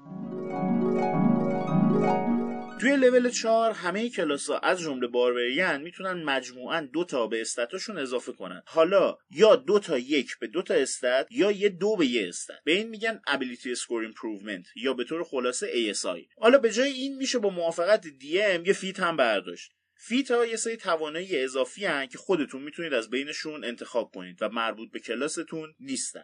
توی 2.81 2.95
لول 2.95 3.29
4 3.29 3.71
همه 3.71 4.09
کلاس 4.09 4.49
ها 4.49 4.57
از 4.57 4.79
جمله 4.79 5.07
barbarian 5.07 5.81
می‌تونن 5.81 6.23
مجموعا 6.23 6.81
دو 6.93 7.03
تا 7.03 7.27
به 7.27 7.41
stat 7.41 7.69
اشون 7.69 7.97
اضافه 7.97 8.31
کنن. 8.31 8.63
حالا 8.65 9.17
یا 9.31 9.55
دو 9.55 9.79
تا 9.79 9.97
یک 9.97 10.39
به 10.39 10.47
دو 10.47 10.61
تا 10.61 10.73
stat 10.73 11.27
یا 11.29 11.51
یه 11.51 11.69
دو 11.69 11.95
به 11.95 12.05
یه 12.05 12.27
stat 12.27 12.57
به 12.63 12.71
این 12.71 12.89
میگن 12.89 13.21
ability 13.27 13.77
score 13.77 14.11
improvement 14.11 14.67
یا 14.75 14.93
به 14.93 15.03
طور 15.03 15.23
خلاصه 15.23 15.93
ASI 15.93 16.35
حالا 16.37 16.57
به 16.57 16.71
جای 16.71 16.91
این 16.91 17.17
میشه 17.17 17.39
با 17.39 17.49
موافقت 17.49 18.05
DM 18.07 18.67
یه 18.67 18.73
feat 18.73 18.99
هم 18.99 19.17
برداشت. 19.17 19.71
feat 20.03 20.31
ها 20.31 20.45
یه 20.45 20.55
سری 20.55 20.77
توانایی 20.77 21.43
اضافی 21.43 21.85
هن 21.85 22.07
که 22.07 22.17
خودتون 22.17 22.61
می‌تونید 22.61 22.93
از 22.93 23.09
بینشون 23.09 23.63
انتخاب 23.63 24.11
کنید 24.15 24.41
و 24.41 24.49
مربوط 24.49 24.91
به 24.91 24.99
کلاستون 24.99 25.73
نیستن. 25.79 26.23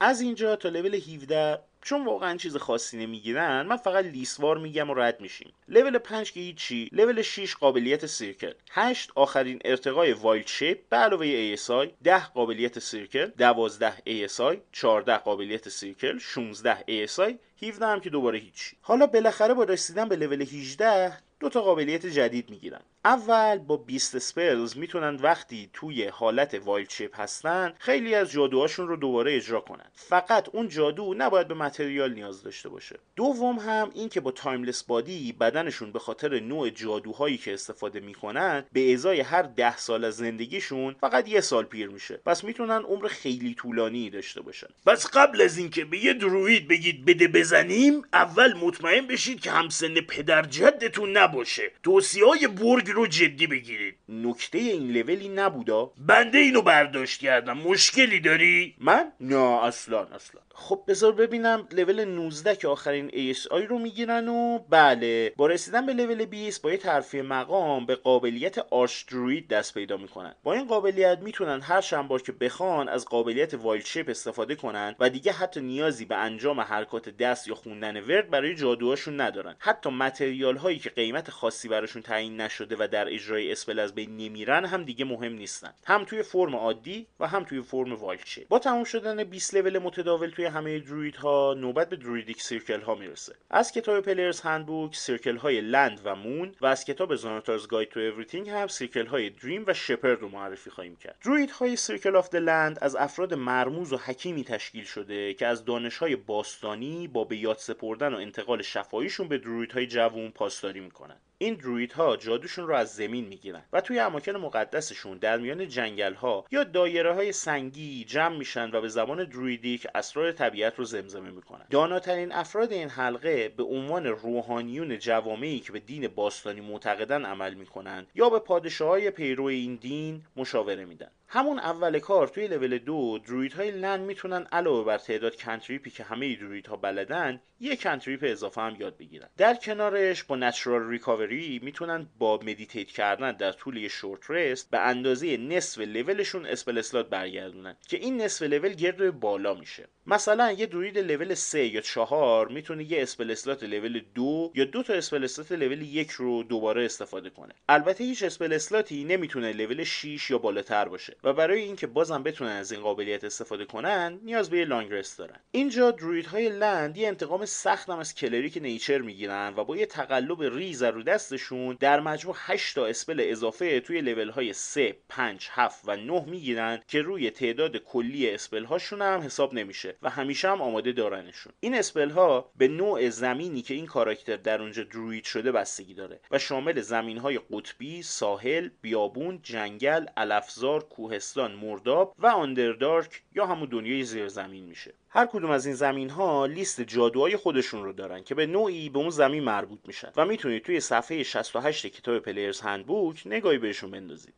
از 0.00 0.20
اینجا 0.20 0.56
تا 0.56 0.68
لول 0.68 0.94
17 0.94 1.58
چون 1.82 2.04
واقعا 2.04 2.36
چیز 2.36 2.56
خاصی 2.56 2.98
نمی‌گیرن 2.98 3.66
من 3.66 3.76
فقط 3.76 4.04
لیست‌وار 4.04 4.58
میگم 4.58 4.90
و 4.90 4.94
رد 4.94 5.20
میشیم. 5.20 5.52
لول 5.68 5.98
5 5.98 6.32
که 6.32 6.40
هیچی 6.40 6.88
لول 6.92 7.22
6 7.22 7.56
قابلیت 7.56 8.06
circle 8.06 8.52
8 8.70 9.10
آخرین 9.14 9.58
ارتقای 9.64 10.12
wild 10.12 10.46
shape 10.46 10.88
به 10.88 10.96
علاوه 10.96 11.56
ASI 11.56 11.88
10 12.04 12.26
قابلیت 12.26 12.78
circle 12.78 13.26
12 13.38 13.92
ASI 14.26 14.56
14 14.72 15.16
قابلیت 15.16 15.68
circle 15.68 16.18
16 16.18 17.06
ASI 17.06 17.34
17 17.62 17.86
هم 17.86 18.00
که 18.00 18.10
دوباره 18.10 18.38
هیچی. 18.38 18.76
حالا 18.80 19.06
بالاخره 19.06 19.54
با 19.54 19.64
رسیدن 19.64 20.08
به 20.08 20.16
لول 20.16 20.42
18 20.42 21.12
دو 21.40 21.48
تا 21.48 21.62
قابلیت 21.62 22.06
جدید 22.06 22.50
می‌گیرن. 22.50 22.80
اول 23.04 23.58
با 23.58 23.76
beast 23.76 24.18
spells 24.18 24.76
می‌تونن 24.76 25.16
وقتی 25.16 25.70
توی 25.72 26.04
حالت 26.04 26.54
wild 26.64 26.90
shape 26.90 27.20
هستن 27.20 27.72
خیلی 27.78 28.14
از 28.14 28.30
جادوهاشون 28.30 28.88
رو 28.88 28.96
دوباره 28.96 29.36
اجرا 29.36 29.60
کنن. 29.60 29.90
فقط 29.94 30.48
اون 30.48 30.68
جادو 30.68 31.14
نباید 31.18 31.48
به 31.48 31.54
material 31.54 32.12
نیاز 32.12 32.42
داشته 32.42 32.68
باشه. 32.68 32.98
دوم 33.16 33.58
هم 33.58 33.90
این 33.94 34.08
که 34.08 34.20
با 34.20 34.30
timeless 34.30 34.82
body 34.82 35.32
بدنشون 35.32 35.92
به 35.92 35.98
خاطر 35.98 36.40
نوع 36.40 36.70
جادوهایی 36.70 37.38
که 37.38 37.54
استفاده 37.54 38.00
می‌کنن 38.00 38.64
به 38.72 38.94
ازای 38.94 39.20
هر 39.20 39.42
ده 39.42 39.76
سال 39.76 40.04
از 40.04 40.16
زندگیشون 40.16 40.96
فقط 41.00 41.28
یه 41.28 41.40
سال 41.40 41.64
پیر 41.64 41.88
میشه. 41.88 42.20
پس 42.26 42.44
می‌تونن 42.44 42.82
عمر 42.82 43.08
خیلی 43.08 43.54
طولانی 43.54 44.10
داشته 44.10 44.40
باشن. 44.40 44.68
پس 44.86 45.06
قبل 45.12 45.40
از 45.40 45.58
اینکه 45.58 45.84
به 45.84 46.04
یه 46.04 46.14
druid 46.14 46.68
بگید 46.68 47.04
بده 47.04 47.28
بزنیم 47.28 48.02
اول 48.12 48.52
مطمئن 48.52 49.06
بشید 49.06 49.40
که 49.40 49.50
همسن 49.50 49.94
پدر 49.94 50.42
جدتون 50.42 51.16
نباشه. 51.16 51.72
توصیه 51.82 52.26
های 52.26 52.46
برگ 52.46 52.89
رو 52.92 53.06
جدی 53.06 53.46
بگیرید. 53.46 53.94
نکته 54.08 54.58
این 54.58 54.92
لولی 54.92 55.28
نبودا. 55.28 55.92
بنده 55.98 56.38
اینو 56.38 56.62
برداشت 56.62 57.20
کردم. 57.20 57.58
مشکلی 57.58 58.20
داری؟ 58.20 58.74
من؟ 58.78 59.12
نه 59.20 59.64
اصلا 59.64 60.00
اصلا. 60.00 60.40
خب 60.54 60.84
بذار 60.88 61.12
ببینم 61.12 61.68
لول 61.72 62.04
19 62.04 62.56
که 62.56 62.68
آخرین 62.68 63.08
ASI 63.08 63.68
رو 63.68 63.78
می‌گیرن 63.78 64.28
و 64.28 64.58
بله. 64.58 65.32
با 65.36 65.46
رسیدن 65.46 65.86
به 65.86 65.92
لول 65.92 66.24
20 66.24 66.62
با 66.62 66.70
یه 66.70 66.76
ترفیع 66.76 67.22
مقام 67.22 67.86
به 67.86 67.94
قابلیت 67.94 68.58
archdruid 68.58 69.48
دست 69.48 69.74
پیدا 69.74 69.96
می‌کنن. 69.96 70.34
با 70.42 70.52
این 70.54 70.64
قابلیت 70.64 71.18
می‌تونن 71.18 71.60
هر 71.60 71.80
چند 71.80 72.08
بار 72.08 72.22
که 72.22 72.32
بخوان 72.32 72.88
از 72.88 73.04
قابلیت 73.04 73.54
wild 73.54 73.84
shape 73.84 74.08
استفاده 74.08 74.54
کنن 74.54 74.94
و 74.98 75.10
دیگه 75.10 75.32
حتی 75.32 75.60
نیازی 75.60 76.04
به 76.04 76.16
انجام 76.16 76.60
حرکات 76.60 77.08
دست 77.08 77.40
دست 77.40 77.48
یا 77.48 77.54
خوندن 77.54 78.00
ورد 78.00 78.30
برای 78.30 78.54
جادوهاشون 78.54 79.20
ندارن. 79.20 79.54
حتی 79.58 79.90
material 79.90 80.56
هایی 80.56 80.78
که 80.78 80.90
قیمت 80.90 81.30
خاصی 81.30 81.68
براشون 81.68 82.02
تعیین 82.02 82.40
نشده 82.40 82.76
و 82.80 82.88
در 82.88 83.14
اجرای 83.14 83.52
spell 83.52 83.78
از 83.78 83.94
بین 83.94 84.16
نمیرن 84.16 84.64
هم 84.64 84.84
دیگه 84.84 85.04
مهم 85.04 85.32
نیستن. 85.32 85.72
هم 85.86 86.04
توی 86.04 86.22
فرم 86.22 86.56
عادی 86.56 87.06
و 87.20 87.26
هم 87.26 87.44
توی 87.44 87.62
فرم 87.62 87.92
wild 87.92 88.16
shape 88.16 88.46
با 88.48 88.58
تموم 88.58 88.84
شدن 88.84 89.24
20 89.24 89.54
لول 89.54 89.78
متداول 89.78 90.30
توی 90.30 90.44
همه 90.44 90.78
druid 90.78 91.16
ها 91.16 91.54
نوبت 91.54 91.88
به 91.88 91.96
druidic 91.96 92.42
circle 92.42 92.80
ها 92.80 92.94
می‌رسه. 92.94 93.34
از 93.50 93.72
کتاب 93.72 94.00
Player's 94.00 94.40
Handbook 94.40 94.96
circle 94.96 95.36
های 95.36 95.60
land 95.60 96.00
و 96.04 96.14
moon 96.14 96.54
و 96.60 96.66
از 96.66 96.84
کتاب 96.84 97.14
Xanathar's 97.14 97.66
Guide 97.66 97.88
to 97.88 98.00
Everything 98.00 98.48
هم 98.48 98.66
circle 98.66 99.06
های 99.06 99.30
dream 99.30 99.64
و 99.66 99.74
shepherd 99.74 100.20
رو 100.20 100.28
معرفی 100.28 100.70
خواهیم 100.70 100.96
کرد. 100.96 101.16
druid 101.24 101.50
های 101.50 101.76
circle 101.76 102.16
of 102.16 102.34
land 102.34 102.78
از 102.82 102.96
افراد 102.96 103.34
مرموز 103.34 103.92
و 103.92 103.96
حکیمی 103.96 104.44
تشکیل 104.44 104.84
شده 104.84 105.34
که 105.34 105.46
از 105.46 105.64
دانش 105.64 105.98
های 105.98 106.16
باستانی 106.16 107.08
با 107.08 107.24
به 107.24 107.36
یاد 107.36 107.56
سپردن 107.56 108.14
و 108.14 108.16
انتقال 108.16 108.62
شفاهیشون 108.62 109.28
به 109.28 109.38
druid 109.38 109.72
های 109.72 109.86
جوون 109.86 110.30
پاسداری 110.30 110.80
می‌کنن. 110.80 111.16
این 111.42 111.54
druid 111.54 111.92
ها 111.92 112.16
جادوشون 112.16 112.66
رو 112.66 112.74
از 112.74 112.94
زمین 112.94 113.28
می‌گیرن 113.28 113.62
و 113.72 113.80
توی 113.80 113.98
اماکن 113.98 114.36
مقدسشون 114.36 115.18
در 115.18 115.36
میان 115.36 115.68
جنگل 115.68 116.14
ها 116.14 116.44
یا 116.50 116.64
دایره 116.64 117.14
های 117.14 117.32
سنگی 117.32 118.04
جمع 118.04 118.36
میشن 118.36 118.70
و 118.70 118.80
به 118.80 118.88
زبان 118.88 119.24
druidic 119.24 119.86
اسرار 119.94 120.32
طبیعت 120.32 120.78
رو 120.78 120.84
زمزمه 120.84 121.30
می‌کنن. 121.30 121.66
داناترین 121.70 122.32
افراد 122.32 122.72
این 122.72 122.88
حلقه 122.88 123.48
به 123.48 123.62
عنوان 123.62 124.06
روحانیون 124.06 124.98
جوامعی 124.98 125.60
که 125.60 125.72
به 125.72 125.78
دین 125.78 126.08
باستانی 126.08 126.60
معتقدن 126.60 127.24
عمل 127.24 127.54
می‌کنن 127.54 128.06
یا 128.14 128.30
به 128.30 128.38
پادشاه 128.38 128.88
های 128.88 129.10
پیرو 129.10 129.44
این 129.44 129.76
دین 129.76 130.22
مشاوره 130.36 130.84
میدن. 130.84 131.10
همون 131.32 131.58
اول 131.58 131.98
کار 131.98 132.28
توی 132.28 132.48
level 132.48 132.78
دو 132.78 133.18
druid 133.18 133.52
های 133.52 133.70
land 133.70 134.00
می‌تونن 134.00 134.46
علاوه 134.52 134.84
بر 134.84 134.98
تعداد 134.98 135.36
cantrip 135.36 135.83
ی 135.83 135.90
که 135.90 136.04
همه 136.04 136.36
druid 136.36 136.66
ها 136.66 136.76
بلدن 136.76 137.40
یه 137.60 137.76
cantrip 137.76 138.20
اضافه 138.22 138.60
هم 138.60 138.76
یاد 138.80 138.96
بگیرن. 138.96 139.28
در 139.36 139.54
کنارش 139.54 140.24
با 140.24 140.36
natural 140.36 140.88
recovery 140.88 141.60
می‌تونن 141.62 142.06
با 142.18 142.36
meditate 142.36 142.88
کردن 142.88 143.32
در 143.32 143.52
طول 143.52 143.76
یه 143.76 143.88
short 143.88 144.30
rest 144.30 144.70
به 144.70 144.78
اندازه 144.78 145.36
نصف 145.36 145.80
level 145.80 146.17
شون 146.17 146.46
spell 146.46 146.78
slot 146.78 147.08
برگردونن 147.08 147.76
که 147.88 147.96
این 147.96 148.20
نصف 148.20 148.42
لول 148.42 148.72
گرد 148.72 149.20
بالا 149.20 149.54
میشه. 149.54 149.88
مثلا 150.10 150.52
یه 150.52 150.66
druid 150.66 150.98
level 150.98 151.34
3 151.34 151.66
یا 151.66 151.80
4 151.80 152.48
می‌تونه 152.48 152.92
یه 152.92 153.02
spell 153.02 153.30
slot 153.30 153.62
level 153.64 154.02
2 154.14 154.52
یا 154.54 154.64
دو 154.64 154.82
تا 154.82 154.94
spell 154.94 155.24
slot 155.24 155.52
level 155.52 155.82
1 155.82 156.10
رو 156.10 156.42
دوباره 156.42 156.84
استفاده 156.84 157.30
کنه. 157.30 157.54
البته 157.68 158.04
هیچ 158.04 158.22
spell 158.22 158.52
slot 158.52 158.94
ی 158.94 159.04
نمی‌تونه 159.04 159.52
لول 159.52 159.84
6 159.84 160.30
یا 160.30 160.38
بالاتر 160.38 160.88
باشه 160.88 161.16
و 161.24 161.32
برای 161.32 161.62
اینکه 161.62 161.86
بازم 161.86 162.22
بتونن 162.22 162.50
از 162.50 162.72
این 162.72 162.80
قابلیت 162.80 163.24
استفاده 163.24 163.64
کنن 163.64 164.20
نیاز 164.22 164.50
به 164.50 164.58
یه 164.58 164.64
long 164.64 164.92
rest 164.92 165.18
دارن. 165.18 165.36
اینجا 165.52 165.90
druid 165.90 166.26
های 166.26 166.48
land 166.48 166.96
یه 166.96 167.08
انتقام 167.08 167.44
سختم 167.44 167.98
از 167.98 168.14
cleric 168.14 168.58
nature 168.62 168.98
می‌گیرن 168.98 169.54
و 169.56 169.64
با 169.64 169.76
یه 169.76 169.86
تقلب 169.86 170.42
ریز 170.42 170.82
رو 170.82 171.02
دستشون 171.02 171.76
در 171.80 172.00
مجموع 172.00 172.34
8 172.38 172.74
تا 172.74 172.86
spell 172.86 173.26
اضافه 173.30 173.80
توی 173.80 174.00
لول 174.00 174.28
های 174.28 174.52
3 174.52 174.96
5 175.08 175.48
7 175.50 175.82
و 175.86 175.96
9 175.96 176.24
می‌گیرن 176.26 176.82
که 176.88 177.02
روی 177.02 177.30
تعداد 177.30 177.76
کلی 177.76 178.30
spell 178.30 178.64
هاشون 178.64 179.02
هم 179.02 179.20
حساب 179.20 179.54
نمیشه. 179.54 179.94
و 180.02 180.10
همیشه 180.10 180.48
هم 180.50 180.62
آماده 180.62 180.92
دارنشون. 180.92 181.52
این 181.60 181.74
spell 181.74 182.10
ها 182.10 182.50
به 182.56 182.68
نوع 182.68 183.10
زمینی 183.10 183.62
که 183.62 183.74
این 183.74 183.86
کاراکتر 183.86 184.36
در 184.36 184.62
اونجا 184.62 184.82
druid 184.82 185.24
شده 185.24 185.52
بستگی 185.52 185.94
داره 185.94 186.20
و 186.30 186.38
شامل 186.38 186.80
زمین 186.80 187.18
های 187.18 187.40
قطبی 187.52 188.02
ساحل 188.02 188.68
بیابون 188.80 189.40
جنگل 189.42 190.06
علفزار 190.16 190.84
کوهستان 190.84 191.52
مرداب 191.52 192.14
و 192.18 192.26
آندردارک 192.26 193.22
یا 193.34 193.46
همون 193.46 193.68
دنیای 193.68 194.04
زیرزمین 194.04 194.64
میشه. 194.64 194.94
هر 195.08 195.26
کدوم 195.26 195.50
از 195.50 195.66
این 195.66 195.74
زمین 195.74 196.10
ها 196.10 196.46
لیست 196.46 196.80
جادوهای 196.80 197.36
خودشون 197.36 197.84
رو 197.84 197.92
دارن 197.92 198.22
که 198.22 198.34
به 198.34 198.46
نوعی 198.46 198.88
به 198.88 198.98
اون 198.98 199.10
زمین 199.10 199.44
مربوط 199.44 199.78
میشن. 199.86 200.12
و 200.16 200.24
می‌تونید 200.24 200.62
توی 200.62 200.80
صفحه 200.80 201.22
68 201.22 201.86
کتاب 201.86 202.18
پلیرز 202.18 202.60
هندبوک 202.60 203.22
نگاهی 203.26 203.58
بهشون 203.58 203.90
بندازید. 203.90 204.34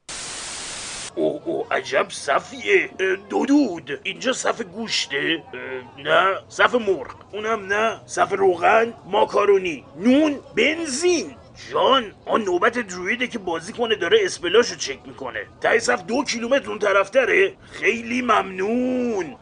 اوه 1.14 1.42
اوه 1.44 1.66
عجب 1.70 2.06
صفیه 2.10 2.90
دودود 3.30 4.00
اینجا 4.02 4.32
صف 4.32 4.62
گوشته 4.62 5.42
نه 5.98 6.34
صف 6.48 6.74
مرغ 6.74 7.14
اونم 7.32 7.66
نه 7.66 8.00
صف 8.06 8.32
روغن 8.32 8.94
ماکارونی 9.06 9.84
نون 9.96 10.40
بنزین 10.56 11.34
جان 11.72 12.12
آن 12.26 12.42
نوبت 12.42 12.78
درویده 12.78 13.26
که 13.26 13.38
بازی 13.38 13.72
کنه 13.72 13.94
داره 13.94 14.18
اسپلاشو 14.22 14.76
چک 14.76 14.98
می‌کنه 15.06 15.46
تای 15.60 15.80
صف 15.80 16.02
دو 16.02 16.24
کیلومتر 16.24 16.68
اون 16.68 16.78
طرفتره 16.78 17.52
خیلی 17.72 18.22
ممنون 18.22 19.36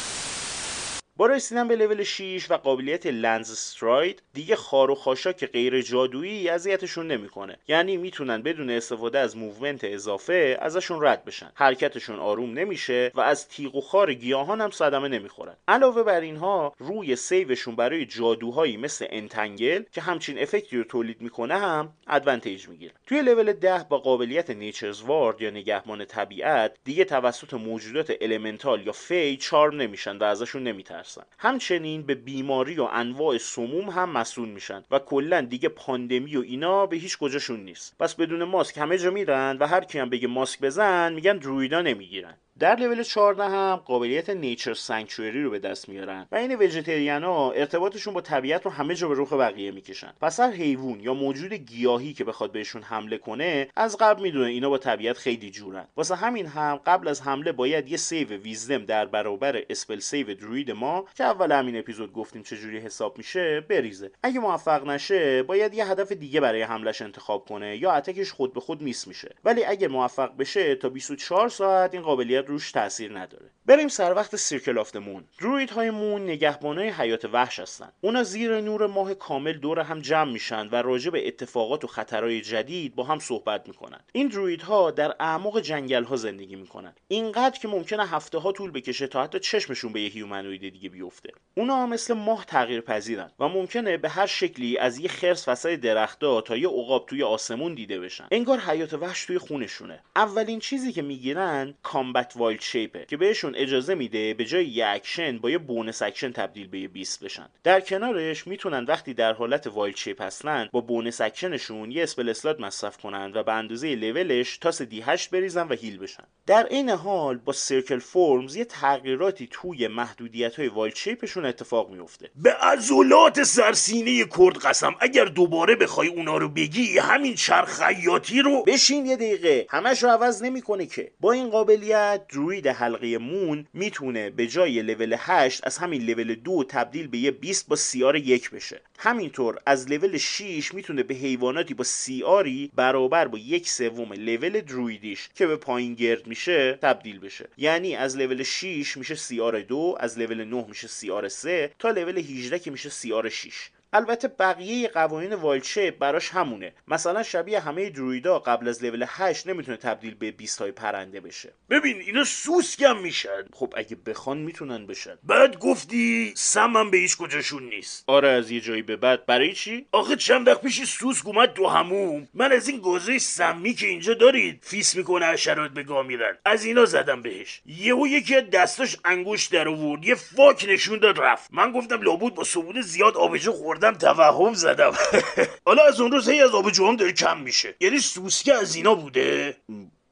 با 1.20 1.26
رسیدن 1.26 1.68
به 1.68 1.76
لول 1.76 2.02
6 2.02 2.50
و 2.50 2.56
قابلیت 2.56 3.06
land's 3.06 3.50
stride 3.52 4.22
دیگه 4.34 4.56
خار 4.56 4.90
و 4.90 4.94
خاشاک 4.94 5.46
غیر 5.46 5.82
جادویی 5.82 6.48
اذیتشون 6.48 7.06
نمی‌کنه. 7.06 7.56
یعنی 7.68 7.96
می‌تونن 7.96 8.42
بدون 8.42 8.70
استفاده 8.70 9.18
از 9.18 9.36
movement 9.36 9.84
اضافه 9.84 10.58
ازشون 10.60 11.04
رد 11.04 11.24
بشن. 11.24 11.52
حرکتشون 11.54 12.18
آروم 12.18 12.58
نمیشه 12.58 13.12
و 13.14 13.20
از 13.20 13.48
تیغ 13.48 13.74
و 13.76 13.80
خار 13.80 14.14
گیاهان 14.14 14.60
هم 14.60 14.70
صدمه 14.70 15.08
نمی‌خورن. 15.08 15.56
علاوه 15.68 16.02
بر 16.02 16.20
اینها 16.20 16.74
روی 16.78 17.16
save 17.16 17.46
شون 17.46 17.76
برای 17.76 18.06
جادوهایی 18.06 18.76
مثل 18.76 19.06
entangle 19.10 19.82
که 19.92 20.00
همچین 20.00 20.38
effect 20.38 20.71
ی 20.71 20.76
رو 20.76 20.84
تولید 20.84 21.20
می‌کنه 21.20 21.58
هم 21.58 21.92
advantage 22.08 22.68
می‌گیره. 22.68 22.92
توی 23.06 23.22
لول 23.22 23.52
10 23.52 23.86
با 23.88 23.98
قابلیت 23.98 24.50
nature's 24.50 25.02
ward 25.02 25.42
یا 25.42 25.50
نگهبان 25.50 26.04
طبیعت 26.04 26.76
دیگه 26.84 27.04
توسط 27.04 27.54
موجودات 27.54 28.12
elemental 28.20 28.86
یا 28.86 28.92
fey 28.92 29.36
charm 29.36 29.76
نمیشن 29.76 30.16
و 30.16 30.24
ازشون 30.24 30.62
نمیترسن. 30.62 31.09
همچنین 31.38 32.02
به 32.02 32.14
بیماری 32.14 32.76
و 32.76 32.82
انواع 32.82 33.38
سموم 33.38 33.90
هم 33.90 34.10
مصون 34.10 34.48
میشن 34.48 34.84
و 34.90 34.98
کلا 34.98 35.40
دیگه 35.40 35.68
پاندمی 35.68 36.36
و 36.36 36.40
اینا 36.40 36.86
به 36.86 36.96
هیچ 36.96 37.18
کجاشون 37.18 37.60
نیست. 37.60 37.96
پس 37.98 38.14
بدون 38.14 38.44
ماسک 38.44 38.78
همه 38.78 38.98
جا 38.98 39.10
میرن 39.10 39.56
و 39.60 39.66
هر 39.66 39.84
کی 39.84 39.98
هم 39.98 40.10
بگه 40.10 40.28
ماسک 40.28 40.60
بزن 40.60 41.12
میگن 41.12 41.36
druid 41.36 41.73
ا 41.73 41.80
نمی‌گیرن. 41.80 42.34
در 42.60 42.76
لول 42.76 43.02
14 43.02 43.44
هم 43.44 43.76
قابلیت 43.76 44.30
Nature's 44.30 44.74
Sanctuary 44.74 45.42
رو 45.42 45.50
به 45.50 45.58
دست 45.58 45.88
میارن 45.88 46.26
و 46.32 46.36
این 46.36 46.54
vegetarian 46.54 47.24
ها 47.24 47.52
ارتباطشون 47.52 48.14
با 48.14 48.20
طبیعت 48.20 48.64
رو 48.64 48.70
همه 48.70 48.94
جا 48.94 49.08
به 49.08 49.14
رخ 49.18 49.32
بقیه 49.32 49.70
می‌کشن. 49.70 50.12
پس 50.20 50.40
هر 50.40 50.50
حیوان 50.50 51.00
یا 51.00 51.14
موجود 51.14 51.52
گیاهی 51.52 52.12
که 52.12 52.24
بخواد 52.24 52.52
بهشون 52.52 52.82
حمله 52.82 53.18
کنه 53.18 53.68
از 53.76 53.96
قبل 53.96 54.22
می‌دونه 54.22 54.46
اینا 54.46 54.68
با 54.68 54.78
طبیعت 54.78 55.18
خیلی 55.18 55.50
جورن. 55.50 55.86
واسه 55.96 56.14
همین 56.14 56.46
هم 56.46 56.80
قبل 56.86 57.08
از 57.08 57.22
حمله 57.22 57.52
باید 57.52 57.88
یه 57.88 57.96
save 57.96 58.28
wisdom 58.28 58.84
در 58.84 59.06
برابر 59.06 59.62
spell 59.70 59.98
save 59.98 60.34
druid 60.34 60.70
ما 60.70 61.04
که 61.14 61.24
اول 61.24 61.52
همین 61.52 61.78
اپیزود 61.78 62.12
گفتیم 62.12 62.42
چجوری 62.42 62.78
حساب 62.78 63.18
میشه 63.18 63.60
بریزه. 63.60 64.10
اگه 64.22 64.40
موفق 64.40 64.86
نشه 64.86 65.42
باید 65.42 65.74
یه 65.74 65.90
هدف 65.90 66.12
دیگه 66.12 66.40
برای 66.40 66.62
حملش 66.62 67.02
انتخاب 67.02 67.44
کنه 67.48 67.76
یا 67.76 67.92
attack 67.92 68.22
ش 68.22 68.32
خود 68.32 68.52
به 68.52 68.60
خود 68.60 68.82
miss 68.82 69.08
میشه. 69.08 69.34
ولی 69.44 69.64
اگه 69.64 69.88
موفق 69.88 70.36
بشه 70.36 70.74
تا 70.74 70.88
24 70.88 71.48
ساعت 71.48 71.94
این 71.94 72.02
قابلیت 72.02 72.49
روش 72.50 72.72
تاثیر 72.72 73.18
نداره. 73.18 73.50
بریم 73.66 73.88
سر 73.88 74.14
وقت 74.14 74.36
Circle 74.36 74.78
of 74.78 74.96
Moon. 74.96 75.24
druid 75.40 75.70
های 75.70 75.90
moon 75.90 76.24
نگهبانای 76.24 76.88
حیات 76.88 77.24
وحش 77.24 77.60
هستن. 77.60 77.92
اونا 78.00 78.22
زیر 78.22 78.60
نور 78.60 78.86
ماه 78.86 79.14
کامل 79.14 79.52
دور 79.52 79.80
هم 79.80 80.00
جمع 80.00 80.32
میشن 80.32 80.68
و 80.68 80.74
راجع 80.74 81.10
به 81.10 81.28
اتفاقات 81.28 81.84
و 81.84 81.86
خطرهای 81.86 82.40
جدید 82.40 82.94
با 82.94 83.04
هم 83.04 83.18
صحبت 83.18 83.68
می‌کنن. 83.68 84.00
این 84.12 84.28
druid 84.28 84.62
ها 84.62 84.90
در 84.90 85.14
اعماق 85.20 85.60
جنگل 85.60 86.04
ها 86.04 86.16
زندگی 86.16 86.56
می‌کنن. 86.56 86.94
اینقدر 87.08 87.58
که 87.58 87.68
ممکنه 87.68 88.06
هفته 88.06 88.38
ها 88.38 88.52
طول 88.52 88.70
بکشه 88.70 89.06
تا 89.06 89.22
حتی 89.22 89.38
چشمشون 89.38 89.92
به 89.92 90.00
یه 90.00 90.10
humanoid 90.10 90.72
دیگه 90.72 90.88
بیفته. 90.88 91.30
اونا 91.54 91.86
مثل 91.86 92.14
ماه 92.14 92.44
تغییر 92.44 92.80
پذیرن 92.80 93.30
و 93.38 93.48
ممکنه 93.48 93.96
به 93.96 94.08
هر 94.08 94.26
شکلی 94.26 94.78
از 94.78 94.98
یه 94.98 95.08
خرس 95.08 95.48
وسط 95.48 95.74
درختها 95.74 96.40
تا 96.40 96.56
یه 96.56 96.68
عقاب 96.68 97.06
توی 97.06 97.22
آسمون 97.22 97.74
دیده 97.74 98.00
بشن. 98.00 98.26
انگار 98.30 98.58
حیات 98.58 98.94
وحش 98.94 99.24
توی 99.24 99.38
خونشونه. 99.38 100.02
اولین 100.16 100.58
چیزی 100.58 100.92
که 100.92 101.02
می‌گیرن 101.02 101.74
combat 101.82 102.32
wild 102.40 102.60
shape 102.60 102.97
ه 102.97 103.04
که 103.08 103.16
بهشون 103.16 103.54
اجازه 103.56 103.94
میده 103.94 104.34
به 104.34 104.44
جای 104.44 104.66
یه 104.66 104.86
اکشن 104.86 105.38
با 105.38 105.50
یه 105.50 105.58
bonus 105.58 106.02
action 106.02 106.32
تبدیل 106.32 106.68
به 106.68 106.78
یه 106.78 106.88
beast 106.88 107.24
بشن. 107.24 107.48
در 107.64 107.80
کنارش 107.80 108.46
می‌تونن 108.46 108.84
وقتی 108.84 109.14
در 109.14 109.32
حالت 109.32 109.66
wild 109.66 109.96
shape 109.96 110.22
هستن 110.22 110.68
با 110.72 110.80
bonus 110.80 111.20
action 111.20 111.62
شون 111.62 111.90
یه 111.90 112.02
spell 112.02 112.28
slot 112.28 112.60
مصرف 112.60 112.96
کنن 112.96 113.32
و 113.34 113.42
به 113.42 113.52
اندازه 113.52 113.94
لولش 113.94 114.58
تاس 114.58 114.82
d 114.82 115.00
8 115.00 115.30
بریزن 115.30 115.68
و 115.68 115.74
heal 115.74 115.98
بشن. 115.98 116.24
در 116.46 116.66
این 116.70 116.90
حال 116.90 117.36
با 117.36 117.52
circle 117.52 117.98
forms 117.98 118.56
یه 118.56 118.64
تغییراتی 118.64 119.48
توی 119.50 119.88
محدودیت 119.88 120.56
های 120.56 120.68
wild 120.68 120.96
shape 120.96 121.24
شون 121.24 121.46
اتفاق 121.46 121.90
میفته 121.90 122.30
به 122.36 122.52
عضلات 122.52 123.42
سرسینه 123.42 124.24
کرد 124.24 124.56
قسم 124.56 124.94
اگر 125.00 125.24
دوباره 125.24 125.76
بخوای 125.76 126.08
اونا 126.08 126.36
رو 126.36 126.48
بگی 126.48 126.98
همین 126.98 127.34
چرخیاتی 127.34 128.42
رو؟ 128.42 128.62
بشین 128.62 129.06
یه 129.06 129.16
دقیقه. 129.16 129.66
همش 129.70 130.02
رو 130.02 130.08
عوض 130.08 130.42
نمی‌کنه 130.42 130.86
که. 130.86 131.12
با 131.20 131.32
این 131.32 131.50
قابلیت 131.50 132.22
druid 132.30 132.66
حلقه 132.66 133.18
moon 133.18 133.66
می‌تونه 133.74 134.30
به 134.30 134.46
جای 134.46 134.82
لول 134.82 135.16
8 135.18 135.60
از 135.66 135.78
همین 135.78 136.02
لول 136.02 136.34
2 136.34 136.64
تبدیل 136.68 137.06
به 137.06 137.18
یه 137.18 137.30
beast 137.30 137.68
با 137.68 137.76
CR 137.76 138.16
یک 138.16 138.50
بشه. 138.50 138.80
همینطور 138.98 139.58
از 139.66 139.90
لول 139.90 140.16
6 140.16 140.74
می‌تونه 140.74 141.02
به 141.02 141.14
حیواناتی 141.14 141.74
با 141.74 141.84
CR 141.84 142.43
ی 142.43 142.72
برابر 142.74 143.28
با 143.28 143.38
یک 143.38 143.68
سوم 143.68 144.12
level 144.12 144.60
druid 144.60 145.03
یش 145.03 145.28
که 145.34 145.46
به 145.46 145.56
پایین 145.56 145.94
گرد 145.94 146.26
میشه 146.26 146.78
تبدیل 146.82 147.18
بشه. 147.18 147.48
یعنی 147.56 147.94
از 147.94 148.16
لول 148.16 148.42
6 148.42 148.96
میشه 148.96 149.14
CR 149.14 149.60
2 149.60 149.96
از 150.00 150.18
لول 150.18 150.44
9 150.44 150.64
میشه 150.68 150.88
CR 150.88 151.28
3 151.28 151.70
تا 151.78 151.90
لول 151.90 152.18
18 152.18 152.58
که 152.58 152.70
میشه 152.70 152.90
CR 152.90 153.28
6 153.28 153.70
البته 153.92 154.28
بقیه 154.28 154.88
قوانین 154.88 155.34
wild 155.34 155.98
براش 155.98 156.28
همونه. 156.28 156.72
مثلا 156.88 157.22
شبیه 157.22 157.60
همه 157.60 157.90
druid 157.90 158.30
ا 158.30 158.38
قبل 158.38 158.68
از 158.68 158.84
لول 158.84 159.04
8 159.08 159.46
نمی‌تونه 159.46 159.76
تبدیل 159.76 160.14
به 160.14 160.30
beast 160.30 160.58
های 160.58 160.72
پرنده 160.72 161.20
بشه. 161.20 161.52
ببین 161.70 162.00
اینا 162.00 162.24
سوسکم 162.24 162.98
میشن. 162.98 163.44
خب 163.52 163.74
اگه 163.76 163.96
بخوان 164.06 164.38
می‌تونن 164.38 164.86
بشن. 164.86 165.18
بعد 165.22 165.58
گفتی 165.58 166.32
سمم 166.36 166.90
به 166.90 166.96
هیچ 166.96 167.16
کجاشون 167.16 167.62
نیست. 167.62 168.04
آره 168.06 168.28
از 168.28 168.50
یه 168.50 168.60
جایی 168.60 168.82
به 168.82 168.96
بعد. 168.96 169.26
برای 169.26 169.52
چی؟ 169.52 169.86
آخه 169.92 170.16
چند 170.16 170.48
وقت 170.48 170.60
پیش 170.60 170.84
سوسک 170.84 171.26
اومد 171.26 171.54
تو 171.54 171.66
حموم. 171.66 172.28
من 172.34 172.52
از 172.52 172.68
این 172.68 172.80
گازه 172.80 173.18
سمی 173.18 173.74
که 173.74 173.86
اینجا 173.86 174.14
دارید 174.14 174.58
فیس 174.62 174.96
می‌کنه 174.96 175.26
حشرات 175.26 175.70
به 175.70 175.82
گا 175.82 176.06
میرن. 176.06 176.38
از 176.44 176.64
اینا 176.64 176.84
زدم 176.84 177.22
بهش. 177.22 177.62
یهو 177.66 178.06
یکی 178.06 178.36
از 178.36 178.50
دستاش 178.50 178.96
انگوش 179.04 179.46
در 179.46 179.68
آورد. 179.68 180.04
یه 180.04 180.14
fuck 180.14 180.66
نشون 180.68 180.98
داد 180.98 181.18
رفت. 181.18 181.50
من 181.52 181.72
گفتم 181.72 182.02
لابد 182.02 182.34
با 182.34 182.44
صبونه 182.44 182.82
زیاد 182.82 183.16
آبجو 183.16 183.52
خوردم 183.80 183.98
توهم 183.98 184.54
زدم. 184.54 184.92
حالا 185.66 185.82
از 185.84 186.00
اون 186.00 186.12
روز 186.12 186.28
هی 186.28 186.40
از 186.40 186.50
آبجوام 186.50 186.96
داره 186.96 187.12
کم 187.12 187.40
میشه. 187.40 187.74
یعنی 187.80 187.98
سوسکه 187.98 188.54
از 188.54 188.74
اینا 188.74 188.94
بوده؟ 188.94 189.56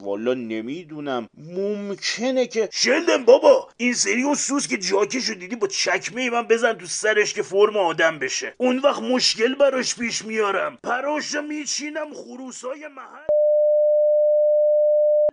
والا 0.00 0.34
نمی‌دونم. 0.34 1.28
ممکنه 1.38 2.46
که 2.46 2.68
شلدن 2.72 3.24
بابا 3.24 3.68
این 3.76 3.94
سری 3.94 4.22
اون 4.22 4.34
سوسکه 4.34 4.76
جاکشو 4.78 5.34
دیدی 5.34 5.56
با 5.56 5.66
چکمه 5.66 6.30
من 6.30 6.46
بزن 6.48 6.72
تو 6.72 6.86
سرش 6.86 7.34
که 7.34 7.42
فرم 7.42 7.76
آدم 7.76 8.18
بشه. 8.18 8.54
اون 8.56 8.78
وقت 8.78 9.02
مشکل 9.02 9.54
براش 9.54 9.94
پیش 9.94 10.24
میارم. 10.24 10.78
پراشو 10.84 11.42
میچینم 11.42 12.14
خروسای 12.14 12.88
محل. 12.88 13.37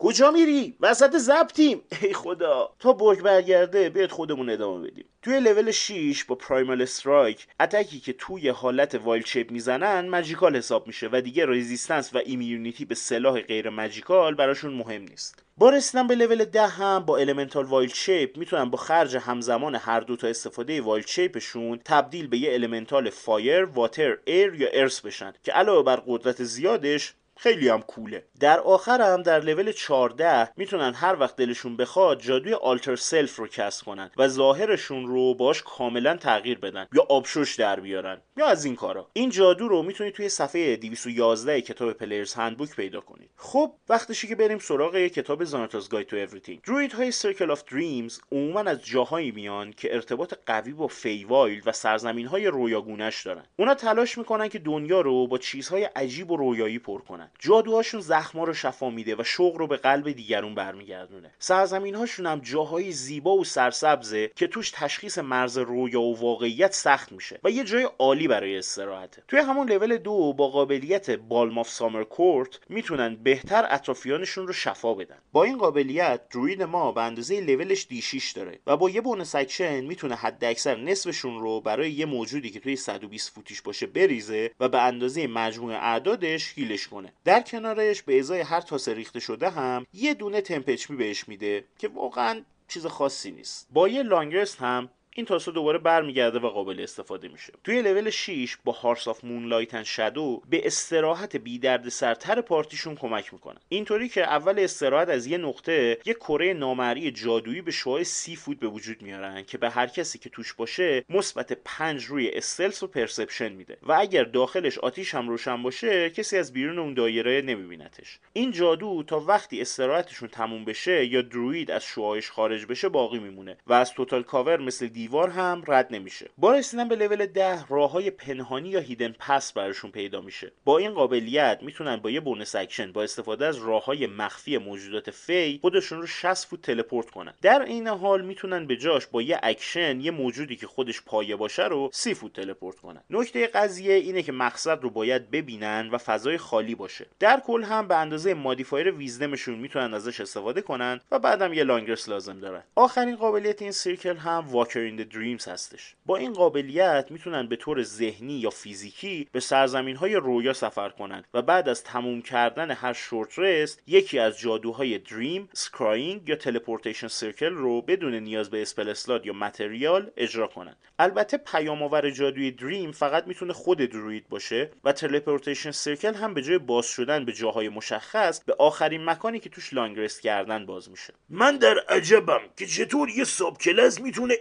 کجا 0.06 0.32
میری؟ 0.32 0.76
وسط 0.80 1.18
ضبطیم 1.17 1.82
ای 2.02 2.13
خدا. 2.13 2.70
تا 2.80 2.94
برگ 2.94 3.22
برگرده 3.22 3.89
بیاد 3.89 4.10
خودمون 4.10 4.50
ادامه 4.50 4.88
بدیم. 4.88 5.06
توی 5.22 5.39
لول 5.39 5.72
6 5.72 6.24
با 6.24 6.36
Primal 6.36 6.82
Strike 6.82 7.48
attack 7.60 7.94
ی 7.94 8.00
که 8.00 8.13
توی 8.13 8.50
حالت 8.50 8.96
wild 8.95 9.26
shape 9.26 9.52
می‌زنن 9.52 10.10
magical 10.10 10.56
حساب 10.56 10.88
میشه 10.88 11.10
و 11.12 11.22
دیگه 11.22 11.46
resistance 11.45 12.15
و 12.15 12.18
immunity 12.26 12.86
به 12.86 12.96
سلاح 12.96 13.41
غیر 13.41 13.70
magical 13.69 14.36
براشون 14.36 14.74
مهم 14.74 15.02
نیست. 15.02 15.44
با 15.58 15.70
رسیدن 15.70 16.08
به 16.08 16.15
لول 16.15 16.46
10 16.46 16.68
هم 16.68 17.00
با 17.00 17.18
elemental 17.17 17.65
wild 17.65 17.93
shape 17.93 18.38
می‌تونن 18.38 18.70
با 18.70 18.78
خرج 18.78 19.18
همزمان 19.18 19.76
هر 19.76 20.00
دو 20.00 20.15
تا 20.15 20.28
استفاده 20.28 20.82
wild 20.82 21.08
shape 21.08 21.48
شون 21.48 21.80
تبدیل 21.86 22.28
به 22.28 22.38
یه 22.38 22.54
elemental 22.54 23.10
fire، 23.10 23.63
water، 23.63 24.17
air 24.26 24.54
یا 24.54 24.68
earth 24.74 25.02
بشن 25.02 25.34
که 25.44 25.52
علاوه 25.52 25.84
بر 25.84 26.04
قدرت 26.08 26.44
زیادش 26.44 27.13
خیلی 27.38 27.69
هم 27.69 27.82
cool 27.82 28.10
ه. 28.10 28.24
در 28.39 28.60
آخر 28.60 29.02
هم 29.02 29.21
در 29.21 29.39
لول 29.39 29.71
14 29.71 30.52
می‌تونن 30.58 30.93
هر 30.93 31.19
وقت 31.19 31.36
دلشون 31.36 31.78
بخواد 31.78 32.21
جادوی 32.21 32.54
Alter 32.54 32.95
Self 32.95 33.36
رو 33.36 33.48
کسب 33.48 33.86
کنن 33.86 34.12
و 34.17 34.28
ظاهرشون 34.28 35.08
رو 35.08 35.34
باش 35.34 35.63
کاملا 35.63 36.17
تغییر 36.17 36.60
بدن 36.60 36.88
یا 36.93 37.06
آبشوش 37.10 37.56
در 37.56 37.80
بیارن 37.80 38.21
یا 38.38 38.45
از 38.45 38.65
این 38.65 38.76
کارا. 38.76 39.10
این 39.13 39.30
جادو 39.30 39.67
رو 39.67 39.84
می‌تونید 39.84 40.13
توی 40.13 40.30
صفحه 40.30 40.76
211 40.76 41.62
کتاب 41.62 41.93
Player's 41.93 42.34
Handbook 42.34 42.76
پیدا 42.76 43.02
کنید. 43.02 43.30
خب 43.36 43.71
وقتشه 43.89 44.28
که 44.28 44.36
بریم 44.36 44.60
سراغ 44.60 44.98
کتاب 44.98 45.43
Xanathar's 45.43 45.89
Guide 45.89 46.08
to 46.08 46.15
Everything 46.15 46.62
druid 46.62 46.93
های 46.93 47.12
Circle 47.12 47.52
of 47.52 47.63
Dreams 47.71 48.19
عموما 48.32 48.60
از 48.60 48.86
جاهایی 48.86 49.32
میان 49.32 49.74
که 49.74 49.95
ارتباط 49.95 50.34
قوی 50.45 50.74
با 50.74 50.88
Feywild 50.88 51.67
و 51.67 51.71
سرزمین 51.71 52.28
های 52.28 52.48
رویاگونش 52.48 53.26
دارن. 53.26 53.45
اونا 53.60 53.74
تلاش 53.74 54.17
می‌کنن 54.17 54.48
که 54.48 54.60
دنیا 54.60 55.02
رو 55.02 55.28
با 55.28 55.38
چیزهای 55.38 55.84
عجیب 55.84 56.32
و 56.32 56.38
رویایی 56.38 56.80
پر 56.80 57.02
کنن. 57.02 57.25
جادوهاشون 57.40 58.02
زخما 58.02 58.44
رو 58.44 58.54
شفا 58.54 58.90
میده 58.90 59.16
و 59.16 59.24
شوق 59.24 59.58
رو 59.58 59.68
به 59.68 59.78
قلب 59.78 60.12
دیگرون 60.12 60.56
برمیگردونه. 60.56 61.32
سرزمین 61.40 61.96
هاشون 61.96 62.26
هم 62.26 62.40
جاهای 62.40 62.92
زیبا 62.92 63.38
و 63.38 63.44
سرسبزه 63.44 64.32
که 64.36 64.48
توش 64.48 64.72
تشخیص 64.72 65.18
مرز 65.18 65.58
رویا 65.58 66.02
و 66.02 66.20
واقعیت 66.20 66.74
سخت 66.74 67.12
میشه 67.12 67.40
و 67.44 67.50
یه 67.50 67.64
جای 67.64 67.88
عالی 68.00 68.28
برای 68.28 68.58
استراحته. 68.58 69.24
توی 69.28 69.40
همون 69.40 69.72
لول 69.72 69.98
دو 69.98 70.34
با 70.34 70.48
قابلیت 70.48 71.12
Balm 71.12 71.58
of 71.58 71.69
Summer 71.69 72.04
Court 72.04 72.60
می‌تونن 72.70 73.16
بهتر 73.16 73.66
اطرافیانشون 73.70 74.48
رو 74.48 74.54
شفا 74.54 74.94
بدن. 74.94 75.18
با 75.32 75.44
این 75.44 75.58
قابلیت 75.58 76.30
druid 76.30 76.63
ما 76.64 76.92
به 76.92 77.02
اندازه 77.02 77.42
لولش 77.42 77.88
d 77.89 78.02
6 78.02 78.32
داره 78.32 78.60
و 78.68 78.78
با 78.78 78.90
یه 78.90 79.02
bonus 79.02 79.36
action 79.36 79.82
می‌تونه 79.82 80.16
حد 80.16 80.44
اکثر 80.44 80.76
نصفشون 80.76 81.40
رو 81.40 81.62
برای 81.62 81.92
یه 81.92 82.06
موجودی 82.06 82.50
که 82.50 82.60
توی 82.60 82.76
120 82.76 83.32
فوتیش 83.36 83.62
باشه 83.62 83.88
بریزه 83.88 84.52
و 84.60 84.70
به 84.70 84.82
اندازه 84.82 85.28
مجموع 85.28 85.74
اعدادش 85.74 86.54
heal 86.56 86.77
ش 86.77 86.88
کنه. 86.88 87.14
در 87.23 87.41
کنارش 87.41 88.01
به 88.01 88.19
ازای 88.19 88.41
هر 88.41 88.62
تاسه 88.62 88.93
ریخته 88.93 89.19
شده 89.19 89.49
هم 89.49 89.86
یه 89.93 90.13
دونه 90.13 90.41
temp 90.41 90.79
HP 90.79 90.98
بهش 90.97 91.28
میده 91.28 91.65
که 91.78 91.88
واقعا 91.88 92.41
چیز 92.67 92.86
خاصی 92.86 93.32
نیست. 93.32 93.67
با 93.71 93.88
یه 93.88 94.04
long 94.04 94.33
rest 94.33 94.62
هم 94.62 94.89
این 95.17 95.25
تاسو 95.25 95.51
دوباره 95.51 95.78
برمیگرده 95.78 96.39
و 96.39 96.49
قابل 96.49 96.80
استفاده 96.80 97.28
میشه. 97.28 97.54
توی 97.63 97.82
لول 97.82 98.10
6 98.10 98.58
با 98.63 98.71
Hearth 98.71 99.08
of 99.08 99.24
Moonlight 99.24 99.74
and 99.74 99.86
Shadow 99.86 100.41
به 100.49 100.67
استراحت 100.67 101.36
بی 101.36 101.60
درد 101.60 101.89
سرتر 101.89 102.41
party 102.41 102.71
شون 102.71 102.95
کمک 102.95 103.34
می‌کنن 103.34 103.58
اینطوری 103.69 104.10
که 104.10 104.23
اول 104.23 104.60
استراحت 104.60 105.10
از 105.10 105.28
یه 105.28 105.38
نقطه 105.38 105.97
یه 106.06 106.13
کره 106.13 106.54
نامرئی 106.54 107.12
جادویی 107.12 107.62
به 107.62 107.71
شعاع 107.71 108.04
سی 108.04 108.36
فوت 108.36 108.60
به 108.60 108.67
وجود 108.67 109.01
میارن 109.01 109.43
که 109.43 109.58
به 109.58 109.69
هر 109.69 109.88
کسی 109.88 110.19
که 110.19 110.30
توش 110.30 110.54
باشه 110.54 111.06
مثبت 111.10 111.54
5 111.54 112.04
روی 112.04 112.30
stealth 112.30 112.84
و 112.84 112.88
perception 112.88 113.50
میده 113.49 113.78
و 113.84 113.91
اگر 113.99 114.23
داخلش 114.23 114.78
آتیش 114.78 115.15
هم 115.15 115.30
روشن 115.30 115.63
باشه 115.63 116.10
کسی 116.10 116.38
از 116.38 116.54
بیرون 116.54 116.80
اون 116.80 116.93
دایره 116.93 117.41
نمیبینتش. 117.41 118.19
این 118.34 118.51
جادو 118.51 119.04
تا 119.08 119.19
وقتی 119.19 119.62
استراحتشون 119.62 120.30
تموم 120.30 120.65
بشه 120.65 121.06
یا 121.06 121.21
druid 121.21 121.71
از 121.71 121.84
شعاعش 121.84 122.32
خارج 122.32 122.65
بشه 122.65 122.89
باقی 122.89 123.19
میمونه 123.19 123.58
و 123.67 123.73
از 123.73 123.93
total 123.93 124.24
cover 124.24 124.58
مثل 124.58 124.88
دیوار 125.06 125.30
هم 125.30 125.63
رد 125.68 125.88
نمیشه. 125.91 126.30
با 126.38 126.54
رسیدن 126.54 126.88
به 126.88 126.96
لول 126.96 127.26
10 127.26 127.65
راه 127.70 127.91
های 127.91 128.12
پنهانی 128.12 128.70
یا 128.70 128.80
hidden 128.80 129.15
paths 129.19 129.54
براشون 129.54 129.91
پیدا 129.91 130.22
میشه. 130.22 130.52
با 130.65 130.78
این 130.78 130.94
قابلیت 130.94 131.60
می‌تونن 131.62 131.96
با 131.96 132.10
یه 132.10 132.20
bonus 132.19 132.56
action 132.56 132.91
با 132.91 133.04
استفاده 133.04 133.46
از 133.46 133.58
راه 133.58 133.86
های 133.86 134.08
مخفی 134.08 134.58
موجودات 134.58 135.12
fey 135.12 135.60
خودشون 135.62 136.02
رو 136.02 136.08
60 136.08 136.48
فوت 136.48 136.62
teleport 136.62 137.10
کنن. 137.10 137.34
در 137.41 137.62
این 137.62 137.88
حال 137.88 138.26
می‌تونن 138.26 138.68
به 138.68 138.76
جاش 138.76 139.08
با 139.08 139.22
یه 139.22 139.39
اکشن 139.44 140.02
یه 140.02 140.12
موجودی 140.12 140.56
که 140.56 140.68
خودش 140.68 141.02
پایه 141.02 141.36
باشه 141.36 141.63
رو 141.63 141.89
30 141.94 142.13
فوت 142.13 142.34
teleport 142.34 142.80
کنن. 142.80 143.02
نکته 143.10 143.48
قضیه 143.48 143.94
اینه 143.94 144.24
که 144.24 144.32
مقصد 144.32 144.84
رو 144.84 144.89
باید 144.89 145.32
ببینن 145.32 145.89
و 145.91 145.98
فضای 145.98 146.38
خالی 146.38 146.76
باشه. 146.76 147.06
در 147.20 147.39
کل 147.39 147.63
هم 147.63 147.88
به 147.88 147.96
اندازه 147.96 148.34
modifier 148.34 148.91
wisdom 148.91 149.30
شون 149.30 149.56
می‌تونن 149.56 149.94
ازش 149.94 150.22
استفاده 150.22 150.62
کنن 150.62 151.02
و 151.12 151.20
بعدم 151.20 151.54
یه 151.54 151.63
long 151.63 151.87
rest 151.87 152.10
لازم 152.10 152.39
دارن. 152.39 152.63
آخرین 152.76 153.15
قابلیت 153.15 153.62
این 153.62 153.72
circle 153.71 154.17
هم 154.18 154.46
Walker 154.48 154.80
in 154.98 155.08
Dreams 155.08 155.48
هستش. 155.47 155.95
با 156.05 156.17
این 156.17 156.34
قابلیت 156.34 157.08
می‌تونن 157.10 157.47
به 157.47 157.55
طور 157.55 157.84
ذهنی 157.84 158.34
یا 158.34 158.49
فیزیکی 158.49 159.27
به 159.31 159.39
سرزمین 159.39 159.95
های 159.95 160.15
رویا 160.15 160.53
سفر 160.53 160.89
کنند 160.89 161.27
و 161.34 161.41
بعد 161.41 161.69
از 161.69 161.84
تموم 161.84 162.21
کردن 162.21 162.71
هر 162.71 162.93
short 162.93 163.39
rest 163.39 163.82
یکی 163.88 164.19
از 164.19 164.39
جادوهای 164.39 164.97
Dream، 164.98 165.50
Scrying 165.54 166.30
یا 166.29 166.36
Teleportation 166.36 167.08
Circle 167.08 167.54
رو 167.53 167.81
بدون 167.81 168.13
نیاز 168.13 168.49
به 168.49 168.62
spell 168.62 168.89
slot 168.89 169.26
یا 169.25 169.34
material 169.34 170.12
اجرا 170.17 170.47
کنند 170.47 170.77
البته 170.99 171.38
پیام 171.38 171.84
آور 171.84 172.10
جادوی 172.10 172.51
Dream 172.52 172.91
فقط 172.91 173.27
می‌تونه 173.27 173.53
خود 173.53 173.77
druid 173.78 174.30
باشه 174.29 174.71
و 174.84 174.91
Teleportation 174.91 175.71
Circle 175.71 176.13
هم 176.13 176.34
به 176.34 176.41
جای 176.41 176.58
باز 176.58 176.86
شدن 176.86 177.25
به 177.25 177.34
جاهای 177.34 177.69
مشخص 177.69 178.43
به 178.43 178.55
آخرین 178.60 179.05
مکانی 179.05 179.39
که 179.39 179.49
توش 179.49 179.73
long 179.74 179.98
rest 179.98 180.21
کردن 180.21 180.65
باز 180.65 180.89
میشه. 180.89 181.13
من 181.29 181.58
در 181.58 181.79
عجبم 181.89 182.41
که 182.58 182.65
چطور 182.65 183.10
یه 183.10 183.23
subclass 183.24 184.02
می‌تونه 184.01 184.36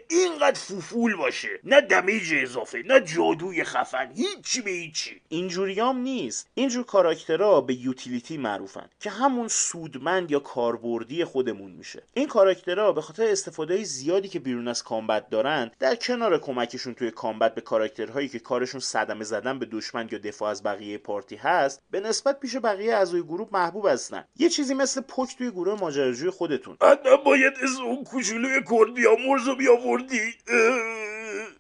اینقدر 0.45 0.61
فوفول 0.61 1.17
باشه. 1.17 1.49
نه 1.65 1.81
damage 1.81 2.35
اضافه 2.37 2.83
نه 2.87 3.01
جادوی 3.01 3.65
خفن 3.65 4.13
هیچی 4.15 4.63
به 4.63 4.71
هیچی. 4.71 5.21
اینجوریام 5.29 5.99
نیست. 5.99 6.49
اینجور 6.55 6.85
کاراکترها 6.85 7.61
به 7.61 7.75
utility 7.75 8.39
معروفن 8.39 8.89
که 9.01 9.11
همون 9.11 9.49
سودمند 9.49 10.31
یا 10.31 10.39
کاربردی 10.39 11.25
خودمون 11.25 11.71
میشه. 11.71 12.03
این 12.15 12.29
کاراکترها 12.29 12.93
به 12.93 13.01
خاطر 13.01 13.27
استفاده 13.27 13.85
زیادی 13.85 14.29
که 14.29 14.39
بیرون 14.39 14.69
از 14.69 14.83
combat 14.83 15.31
دارن 15.31 15.71
در 15.79 15.95
کنار 15.95 16.39
کمکشون 16.39 16.95
توی 16.95 17.11
combat 17.11 17.55
به 17.55 17.61
کاراکترهایی 17.61 18.29
که 18.29 18.39
کارشون 18.39 18.81
صدمه 18.81 19.25
زدن 19.25 19.59
به 19.59 19.67
دشمن 19.67 20.09
یا 20.13 20.19
دفاع 20.19 20.51
از 20.51 20.63
بقیه 20.63 20.99
party 20.99 21.37
هست 21.37 21.83
به 21.91 22.01
نسبت 22.01 22.41
پیش 22.41 22.57
بقیه 22.57 22.95
اعضای 22.95 23.23
گروه 23.23 23.49
محبوب 23.53 23.87
هستن. 23.87 24.25
یه 24.37 24.49
چیزی 24.49 24.75
مثل 24.75 25.01
پک 25.01 25.37
توی 25.39 25.51
گروه 25.51 25.81
ماجراجوی 25.81 26.31
خودتون. 26.31 26.77
حتما 26.83 27.17
باید 27.17 27.53
از 27.63 27.77
اون 27.77 28.05
کوچولوی 28.05 28.61
خدا 28.71 28.95
بیامرز 28.95 29.47
رو 29.47 29.57
می‌آوردی. 29.57 30.34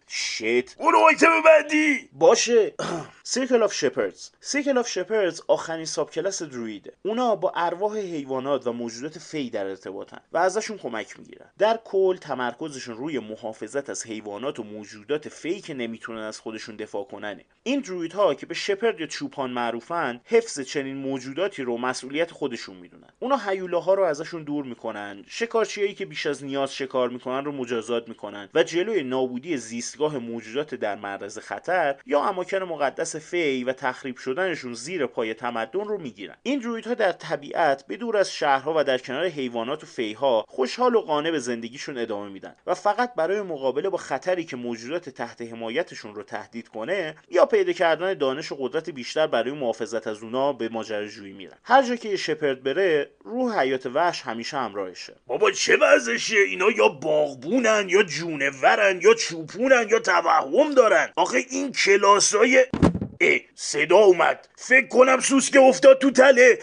shit. 0.09 0.77
برو 0.77 0.99
آیتم 0.99 1.43
بعدی 1.43 2.09
باشه. 2.13 2.75
Circle 3.27 3.62
of 3.62 3.73
Shepherds 3.75 4.31
Circle 4.40 4.79
of 4.79 4.88
Shepherds 4.88 5.42
آخرین 5.49 5.85
subclass 5.85 6.11
druid 6.11 6.42
ه 6.42 6.92
اونا 7.03 7.37
با 7.37 7.53
ارواح 7.57 7.99
حیوانات 7.99 8.67
و 8.67 8.73
موجودات 8.73 9.19
fey 9.18 9.51
در 9.51 9.67
ارتباطن 9.67 10.21
و 10.33 10.39
ازشون 10.39 10.79
کمک 10.79 11.19
می‌گیرن. 11.19 11.47
در 11.59 11.81
کل 11.85 12.17
تمرکزشون 12.17 12.97
روی 12.97 13.19
محافظت 13.19 13.91
از 13.91 14.07
حیوانات 14.07 14.61
و 14.61 14.63
موجودات 14.63 15.29
fey 15.29 15.61
که 15.61 15.75
نمی‌تونن 15.75 16.19
از 16.21 16.41
خودشون 16.41 16.77
دفاع 16.77 17.05
کنن 17.05 17.44
این 17.63 17.81
druid 17.81 18.26
ها 18.26 18.35
که 18.35 18.47
به 18.47 18.55
shepherd 18.55 19.01
یا 19.01 19.07
چوپان 19.07 19.51
معروفن 19.51 20.21
حفظ 20.25 20.61
چنین 20.61 20.97
موجوداتی 20.97 21.63
رو 21.63 21.79
مسئولیت 21.79 22.31
خودشون 22.31 22.77
می‌دونن. 22.77 23.09
اونا 23.19 23.37
هیولاها 23.37 23.95
رو 23.95 24.03
ازشون 24.03 24.43
دور 24.43 24.65
می‌کنن. 24.65 25.25
شکارچیایی 25.29 25.95
که 25.95 26.07
بیش 26.07 26.27
از 26.27 26.45
نیاز 26.45 26.75
شکار 26.75 27.09
می‌کنن 27.09 27.45
رو 27.45 27.53
مجازات 27.53 28.09
می‌کنن 28.09 28.49
و 28.55 28.63
جلوی 28.63 29.03
نابودی 29.03 29.57
زیستگاه 29.57 30.19
موجودات 30.19 30.75
در 30.75 30.95
معرض 30.95 31.39
خطر 31.39 31.97
یا 32.07 32.25
اماکن 32.25 32.63
مقدس 32.63 33.13
fey 33.16 33.64
و 33.64 33.72
تخریب 33.72 34.16
شدنشون 34.16 34.74
زیر 34.74 35.07
پای 35.07 35.35
تمدن 35.35 35.85
رو 35.85 35.98
می‌گیرن. 35.98 36.37
این 36.42 36.59
درویدها 36.59 36.94
در 36.94 37.12
طبیعت 37.12 37.87
به 37.87 37.96
دور 37.96 38.16
از 38.16 38.33
شهرها 38.33 38.74
و 38.77 38.85
در 38.85 38.98
کنار 38.98 39.24
حیوانات 39.27 39.83
و 39.83 39.87
فیها 39.87 40.44
خوشحال 40.48 40.94
و 40.94 41.00
قانع 41.00 41.31
به 41.31 41.38
زندگیشون 41.38 41.98
ادامه 41.98 42.29
میدن 42.29 42.57
و 42.66 42.74
فقط 42.74 43.14
برای 43.14 43.42
مقابله 43.42 43.88
با 43.88 43.98
خطری 43.98 44.44
که 44.44 44.57
موجودات 44.57 45.09
تحت 45.09 45.42
حمایتشون 45.42 46.14
رو 46.14 46.22
تهدید 46.22 46.68
کنه 46.68 47.14
یا 47.31 47.46
پیدا 47.46 47.72
کردن 47.72 48.14
دانش 48.14 48.53
و 48.53 48.57
قدرت 48.61 48.90
بیشتر 48.90 49.27
برای 49.27 49.53
محافظت 49.53 50.07
از 50.07 50.22
اونا 50.22 50.53
به 50.53 50.68
ماجراجویی 50.68 51.33
میرن. 51.33 51.57
هر 51.64 51.83
جا 51.83 51.96
که 51.96 52.16
شپرد 52.16 52.62
بره 52.62 53.11
روح 53.24 53.61
حیات 53.61 53.87
وحش 53.87 54.22
همیشه 54.22 54.57
همراهشه. 54.57 55.16
بابا 55.27 55.50
چه 55.50 55.77
وضعشه 55.77 56.37
اینا 56.37 56.70
یا 56.70 56.88
باغبونن 56.88 57.87
یا 57.88 58.03
جونورن 58.03 59.00
یا 59.03 59.14
چوپونن 59.14 59.87
یا 59.90 59.98
توهم 59.98 60.74
دارن. 60.74 61.09
آخه 61.16 61.38
این 61.50 61.72
کلاسای 61.72 62.66
اه 63.25 63.41
صدا 63.55 63.97
اومد. 63.99 64.49
فکر 64.57 64.87
کنم 64.87 65.21
سوسکه 65.21 65.61
افتاد 65.61 65.99
تو 65.99 66.11
تله. 66.11 66.59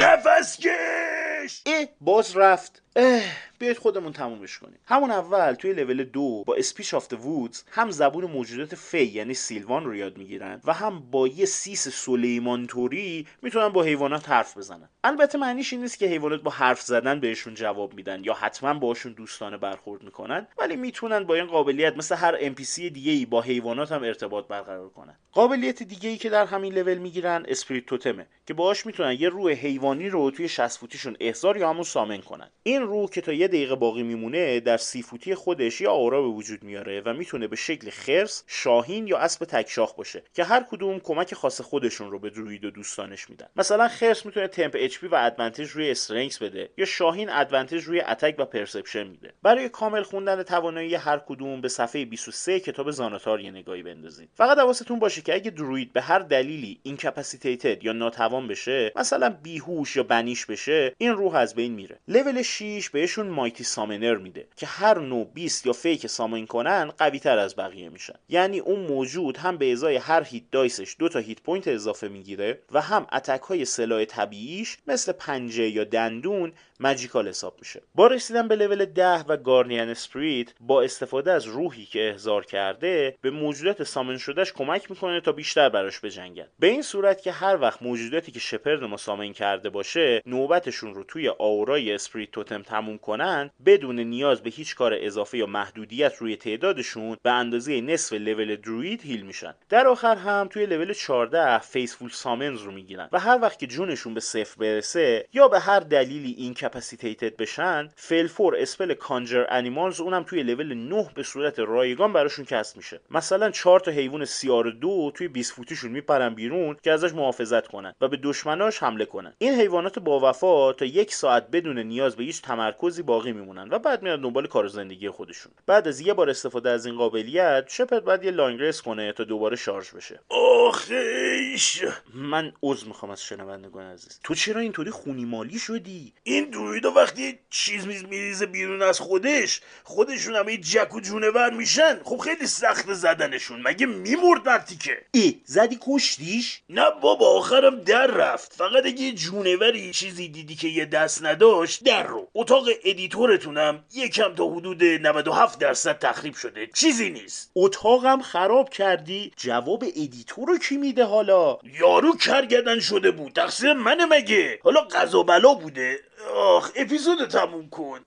نفس 0.00 0.58
کش! 0.60 1.62
اه 1.66 1.86
باز 2.00 2.36
رفت. 2.36 2.82
اه 2.96 3.22
بیاید 3.58 3.78
خودمون 3.78 4.12
تمومش 4.12 4.58
کنیم. 4.58 4.78
همون 4.86 5.10
اول 5.10 5.54
توی 5.54 5.72
لول 5.72 6.04
دو 6.04 6.44
با 6.46 6.54
Speech 6.54 6.94
of 6.94 7.12
Woods 7.12 7.62
هم 7.70 7.90
زبون 7.90 8.24
موجودات 8.24 8.74
fey 8.74 9.04
یعنی 9.04 9.34
Sylvan 9.34 9.84
رو 9.84 9.96
یاد 9.96 10.18
می‌گیرن 10.18 10.60
و 10.64 10.72
هم 10.72 11.00
با 11.10 11.28
یه 11.28 11.44
سیس 11.44 11.88
سلیمان 11.88 12.66
طوری 12.66 13.26
می‌تونن 13.42 13.68
با 13.68 13.82
حیوانات 13.82 14.28
حرف 14.28 14.56
بزنن. 14.56 14.88
البته 15.06 15.38
معنیش 15.38 15.72
این 15.72 15.82
نیست 15.82 15.98
که 15.98 16.06
حیوانات 16.06 16.42
با 16.42 16.50
حرف 16.50 16.80
زدن 16.80 17.20
بهشون 17.20 17.54
جواب 17.54 17.94
میدن 17.94 18.24
یا 18.24 18.34
حتما 18.34 18.74
باشون 18.74 19.12
دوستانه 19.12 19.56
برخورد 19.56 20.02
می‌کنن 20.02 20.46
ولی 20.58 20.76
می‌تونن 20.76 21.24
با 21.24 21.34
این 21.34 21.46
قابلیت 21.46 21.96
مثل 21.96 22.14
هر 22.14 22.38
NPC 22.38 22.74
دیگه 22.74 23.12
ای 23.12 23.26
با 23.26 23.42
حیوانات 23.42 23.92
هم 23.92 24.02
ارتباط 24.02 24.46
برقرار 24.46 24.88
کنن. 24.88 25.18
قابلیت 25.32 25.82
دیگه 25.82 26.08
ای 26.08 26.16
که 26.16 26.30
در 26.30 26.46
همین 26.46 26.72
لول 26.72 26.98
می‌گیرن 26.98 27.44
Spirit 27.48 27.86
Totem 27.86 28.19
ه 28.19 28.26
که 28.46 28.54
باهاش 28.54 28.86
می‌تونن 28.86 29.16
یه 29.18 29.28
روح 29.28 29.52
حیوانی 29.52 30.08
رو 30.08 30.30
توی 30.30 30.48
60 30.48 30.78
فوتیشون 30.78 31.16
احضار 31.20 31.56
یا 31.56 31.70
همون 31.70 31.82
summon 31.82 32.20
کنن. 32.20 32.50
این 32.62 32.82
روح 32.82 33.10
که 33.10 33.20
تا 33.20 33.32
یه 33.32 33.48
دقیقه 33.48 33.74
باقی 33.74 34.02
میمونه 34.02 34.60
در 34.60 34.76
سی 34.76 35.02
فوتی 35.02 35.34
خودش 35.34 35.80
یه 35.80 35.88
aura 35.88 36.22
به 36.22 36.28
وجود 36.28 36.62
میاره 36.62 37.02
و 37.04 37.12
می‌تونه 37.12 37.48
به 37.48 37.56
شکل 37.56 37.90
خرس، 37.90 38.44
شاهین 38.46 39.06
یا 39.06 39.18
اسب 39.18 39.44
تکشاخ 39.44 39.94
باشه 39.94 40.22
که 40.34 40.44
هر 40.44 40.62
کدوم 40.70 40.98
کمک 40.98 41.34
خاص 41.34 41.60
خودشون 41.60 42.10
رو 42.10 42.18
به 42.18 42.30
druid 42.30 42.64
و 42.64 42.70
دوستانش 42.70 43.30
میدن. 43.30 43.46
مثلا 43.56 43.88
خرس 43.88 44.26
می‌تونه 44.26 44.48
temp 44.48 44.76
HP 44.96 45.12
و 45.12 45.14
advantage 45.14 45.70
روی 45.70 45.90
strength 45.90 46.38
بده 46.38 46.70
یا 46.76 46.84
شاهین 46.84 47.30
advantage 47.30 47.84
روی 47.84 48.00
attack 48.00 48.34
و 48.38 48.44
perception 48.44 49.06
میده. 49.06 49.32
برای 49.42 49.68
کامل 49.68 50.02
خوندن 50.02 50.42
توانایی 50.42 50.94
هر 50.94 51.18
کدوم 51.18 51.60
به 51.60 51.68
صفحه 51.68 52.04
23 52.04 52.60
کتاب 52.60 52.90
Xanathar 52.90 53.40
یه 53.40 53.50
نگاهی 53.50 53.82
بندازید 53.82 54.28
فقط 54.34 54.58
حواستون 54.58 54.98
باشه 54.98 55.22
که 55.22 55.34
اگه 55.34 55.50
druid 55.50 55.92
به 55.92 56.00
هر 56.00 56.18
دلیلی 56.18 56.80
incapacitated 56.82 57.84
یا 57.84 57.92
ناتوان 57.92 58.48
بشه 58.48 58.92
مثلا 58.96 59.36
بیهوش 59.42 59.96
یا 59.96 60.02
banish 60.02 60.46
بشه 60.46 60.94
این 60.98 61.12
روح 61.12 61.34
از 61.34 61.54
بین 61.54 61.72
میره. 61.72 61.98
لول 62.08 62.42
6 62.42 62.90
بهشون 62.90 63.26
Mighty 63.26 63.64
Summoner 63.64 64.16
میده 64.16 64.48
که 64.56 64.66
هر 64.66 64.98
نوع 64.98 65.24
beast 65.34 65.66
یا 65.66 65.72
fey 65.72 65.89
که 65.89 66.06
summon 66.06 66.46
کنن 66.46 66.90
قوی 66.98 67.18
تر 67.18 67.38
از 67.38 67.56
بقیه 67.56 67.88
میشن. 67.88 68.14
یعنی 68.28 68.58
اون 68.58 68.80
موجود 68.80 69.36
هم 69.36 69.56
به 69.56 69.72
ازای 69.72 69.96
هر 69.96 70.22
hit 70.22 70.42
dice 70.50 70.81
ش 70.81 70.96
دو 70.98 71.08
تا 71.08 71.18
hit 71.18 71.42
point 71.42 71.68
اضافه 71.68 72.08
می‌گیره 72.08 72.58
و 72.72 72.80
هم 72.80 73.06
attack 73.12 73.42
های 73.42 73.64
سلاح 73.64 74.04
طبیعیش 74.04 74.76
مثل 74.86 75.12
پنجه 75.12 75.68
یا 75.68 75.84
دندون 75.84 76.52
magical 76.80 77.28
حساب 77.28 77.56
میشه. 77.58 77.82
با 77.94 78.06
رسیدن 78.06 78.48
به 78.48 78.56
لول 78.56 78.84
10 78.84 79.24
و 79.28 79.36
Guardian 79.36 79.88
Spirit 79.88 80.48
با 80.60 80.82
استفاده 80.82 81.32
از 81.32 81.44
روحی 81.46 81.84
که 81.84 82.08
احضار 82.08 82.44
کرده 82.44 83.16
به 83.20 83.30
موجودات 83.30 83.82
summon 83.82 84.18
شدهش 84.18 84.52
کمک 84.52 84.90
می‌کنه 84.90 85.20
تا 85.20 85.32
بیشتر 85.32 85.68
براش 85.68 86.00
بجنگن. 86.00 86.46
به 86.58 86.66
این 86.66 86.82
صورت 86.82 87.22
که 87.22 87.32
هر 87.32 87.60
وقت 87.60 87.82
موجوداتی 87.82 88.32
که 88.32 88.40
shepherd 88.40 88.84
ما 88.84 88.96
summon 88.96 89.32
کرده 89.32 89.70
باشه 89.70 90.22
نوبتشون 90.26 90.94
رو 90.94 91.04
توی 91.04 91.28
aura 91.38 91.92
ی 91.92 91.97
Spirit 91.97 92.30
Totem 92.30 92.62
تموم 92.62 92.98
کنن 92.98 93.50
بدون 93.66 94.00
نیاز 94.00 94.42
به 94.42 94.50
هیچ 94.50 94.74
کار 94.74 94.96
اضافه 95.00 95.38
یا 95.38 95.46
محدودیت 95.46 96.16
روی 96.16 96.36
تعدادشون 96.36 97.16
به 97.22 97.30
اندازه 97.30 97.80
نصف 97.80 98.12
level 98.12 98.56
druid 98.56 99.02
heal 99.02 99.22
میشن. 99.22 99.54
در 99.68 99.86
آخر 99.86 100.14
هم 100.14 100.48
توی 100.50 100.66
لول 100.66 100.92
14 100.92 101.58
Faithful 101.58 102.10
Summons 102.10 102.62
رو 102.62 102.72
می‌گیرن 102.72 103.08
و 103.12 103.18
هر 103.18 103.38
وقت 103.42 103.58
که 103.58 103.66
جونشون 103.66 104.14
به 104.14 104.20
صفر 104.20 104.56
برسه 104.58 105.26
یا 105.32 105.48
به 105.48 105.60
هر 105.60 105.80
دلیلی 105.80 106.34
incapacitated 106.38 107.36
بشن 107.36 107.88
فی‌الفور 107.96 108.56
spell 108.56 108.94
Conjure 108.94 109.44
Animals 109.48 110.00
اونم 110.00 110.22
توی 110.22 110.42
لول 110.42 110.74
9 110.74 111.10
به 111.14 111.22
صورت 111.22 111.58
رایگان 111.58 112.12
براشون 112.12 112.44
cast 112.44 112.76
میشه. 112.76 113.00
مثلا 113.10 113.50
4 113.50 113.80
تا 113.80 113.90
حیوان 113.90 114.24
CR 114.24 114.70
دو 114.70 115.12
توی 115.14 115.28
20 115.28 115.52
فوتیشون 115.52 115.90
میپرن 115.90 116.34
بیرون 116.34 116.76
که 116.82 116.92
ازش 116.92 117.12
محافظت 117.12 117.66
کنن 117.66 117.94
و 118.00 118.08
به 118.08 118.16
دشمناش 118.16 118.82
حمله 118.82 119.04
کنن. 119.04 119.32
این 119.38 119.54
حیوانات 119.54 119.98
با 119.98 120.30
وفا 120.30 120.72
تا 120.72 120.84
یک 120.84 121.14
ساعت 121.14 121.50
بدون 121.50 121.78
نیاز 121.78 122.16
به 122.16 122.24
هیچ 122.24 122.42
تمرکزی 122.42 123.02
باقی 123.02 123.32
میمونن 123.32 123.68
و 123.70 123.78
بعد 123.78 124.02
میاد 124.02 124.20
دنبال 124.20 124.46
کار 124.46 124.68
زندگی 124.68 125.10
خودشون. 125.10 125.52
بعد 125.66 125.88
از 125.88 126.00
یه 126.00 126.14
بار 126.14 126.30
استفاده 126.30 126.70
از 126.70 126.86
این 126.86 126.96
قابلیت 126.96 127.64
shepherd 127.68 128.04
باید 128.04 128.24
یه 128.24 128.30
long 128.30 128.56
کنه 128.84 129.12
تا 129.12 129.24
دوباره 129.24 129.56
شارژ 129.56 129.90
بشه. 129.90 130.20
آخیش! 130.28 131.84
من 132.14 132.52
عذر 132.62 132.86
می‌خوام 132.86 133.12
از 133.12 133.22
شنوندگان 133.22 133.84
عزیز. 133.84 134.20
تو 134.24 134.34
چرا 134.34 134.60
اینطوری 134.60 134.90
خونی 134.90 135.24
مالی 135.24 135.58
شدی؟ 135.58 136.12
این 136.22 136.50
druid 136.56 136.84
ا 136.84 136.90
وقتی 136.90 137.38
چیز 137.50 137.86
میز 137.86 138.04
میریزه 138.04 138.46
بیرون 138.46 138.82
از 138.82 139.00
خودش 139.00 139.60
خودشون 139.84 140.36
هم 140.36 140.56
جک 140.56 140.94
و 140.94 141.00
جونور 141.00 141.50
میشن. 141.50 142.00
خب 142.04 142.16
خیلی 142.16 142.46
سخت 142.46 142.92
زدنشون. 142.92 143.62
مگه 143.62 143.86
میمرد 143.86 144.48
مرتیکه 144.48 144.98
ای 145.10 145.40
زدی 145.44 145.78
کشتیش؟ 145.80 146.60
نه 146.70 146.84
بابا 147.00 147.38
آخرم 147.38 147.80
در 147.80 148.06
رفت. 148.06 148.52
فقط 148.52 148.86
اگه 148.86 149.12
جونوری 149.12 149.92
چیزی 149.92 150.28
دیدی 150.28 150.54
که 150.54 150.68
یه 150.68 150.84
دست 150.84 151.24
نداشت 151.24 151.84
در 151.84 152.06
رو. 152.06 152.28
اتاق 152.34 152.68
editor 152.84 153.44
تونم 153.44 153.84
یکم 153.94 154.34
تا 154.34 154.48
حدود 154.48 154.84
97 154.84 155.58
درصد 155.58 155.98
تخریب 155.98 156.34
شده. 156.34 156.68
چیزی 156.74 157.10
نیست. 157.10 157.50
اتاقم 157.54 158.22
خراب 158.22 158.70
کردی؟ 158.70 159.32
جواب 159.36 159.84
editor 159.84 160.48
رو 160.48 160.58
کی 160.58 160.76
میده 160.76 161.04
حالا؟ 161.04 161.58
یارو 161.80 162.16
کرگدن 162.16 162.80
شده 162.80 163.10
بود. 163.10 163.32
تقصیر 163.32 163.72
منه 163.72 164.04
مگه؟ 164.04 164.60
حالا 164.62 164.80
قضا 164.80 165.22
بلا 165.22 165.54
بوده. 165.54 166.00
آخ 166.46 166.70
اپیزود 166.76 167.28
تموم 167.28 167.68
کن. 167.70 168.00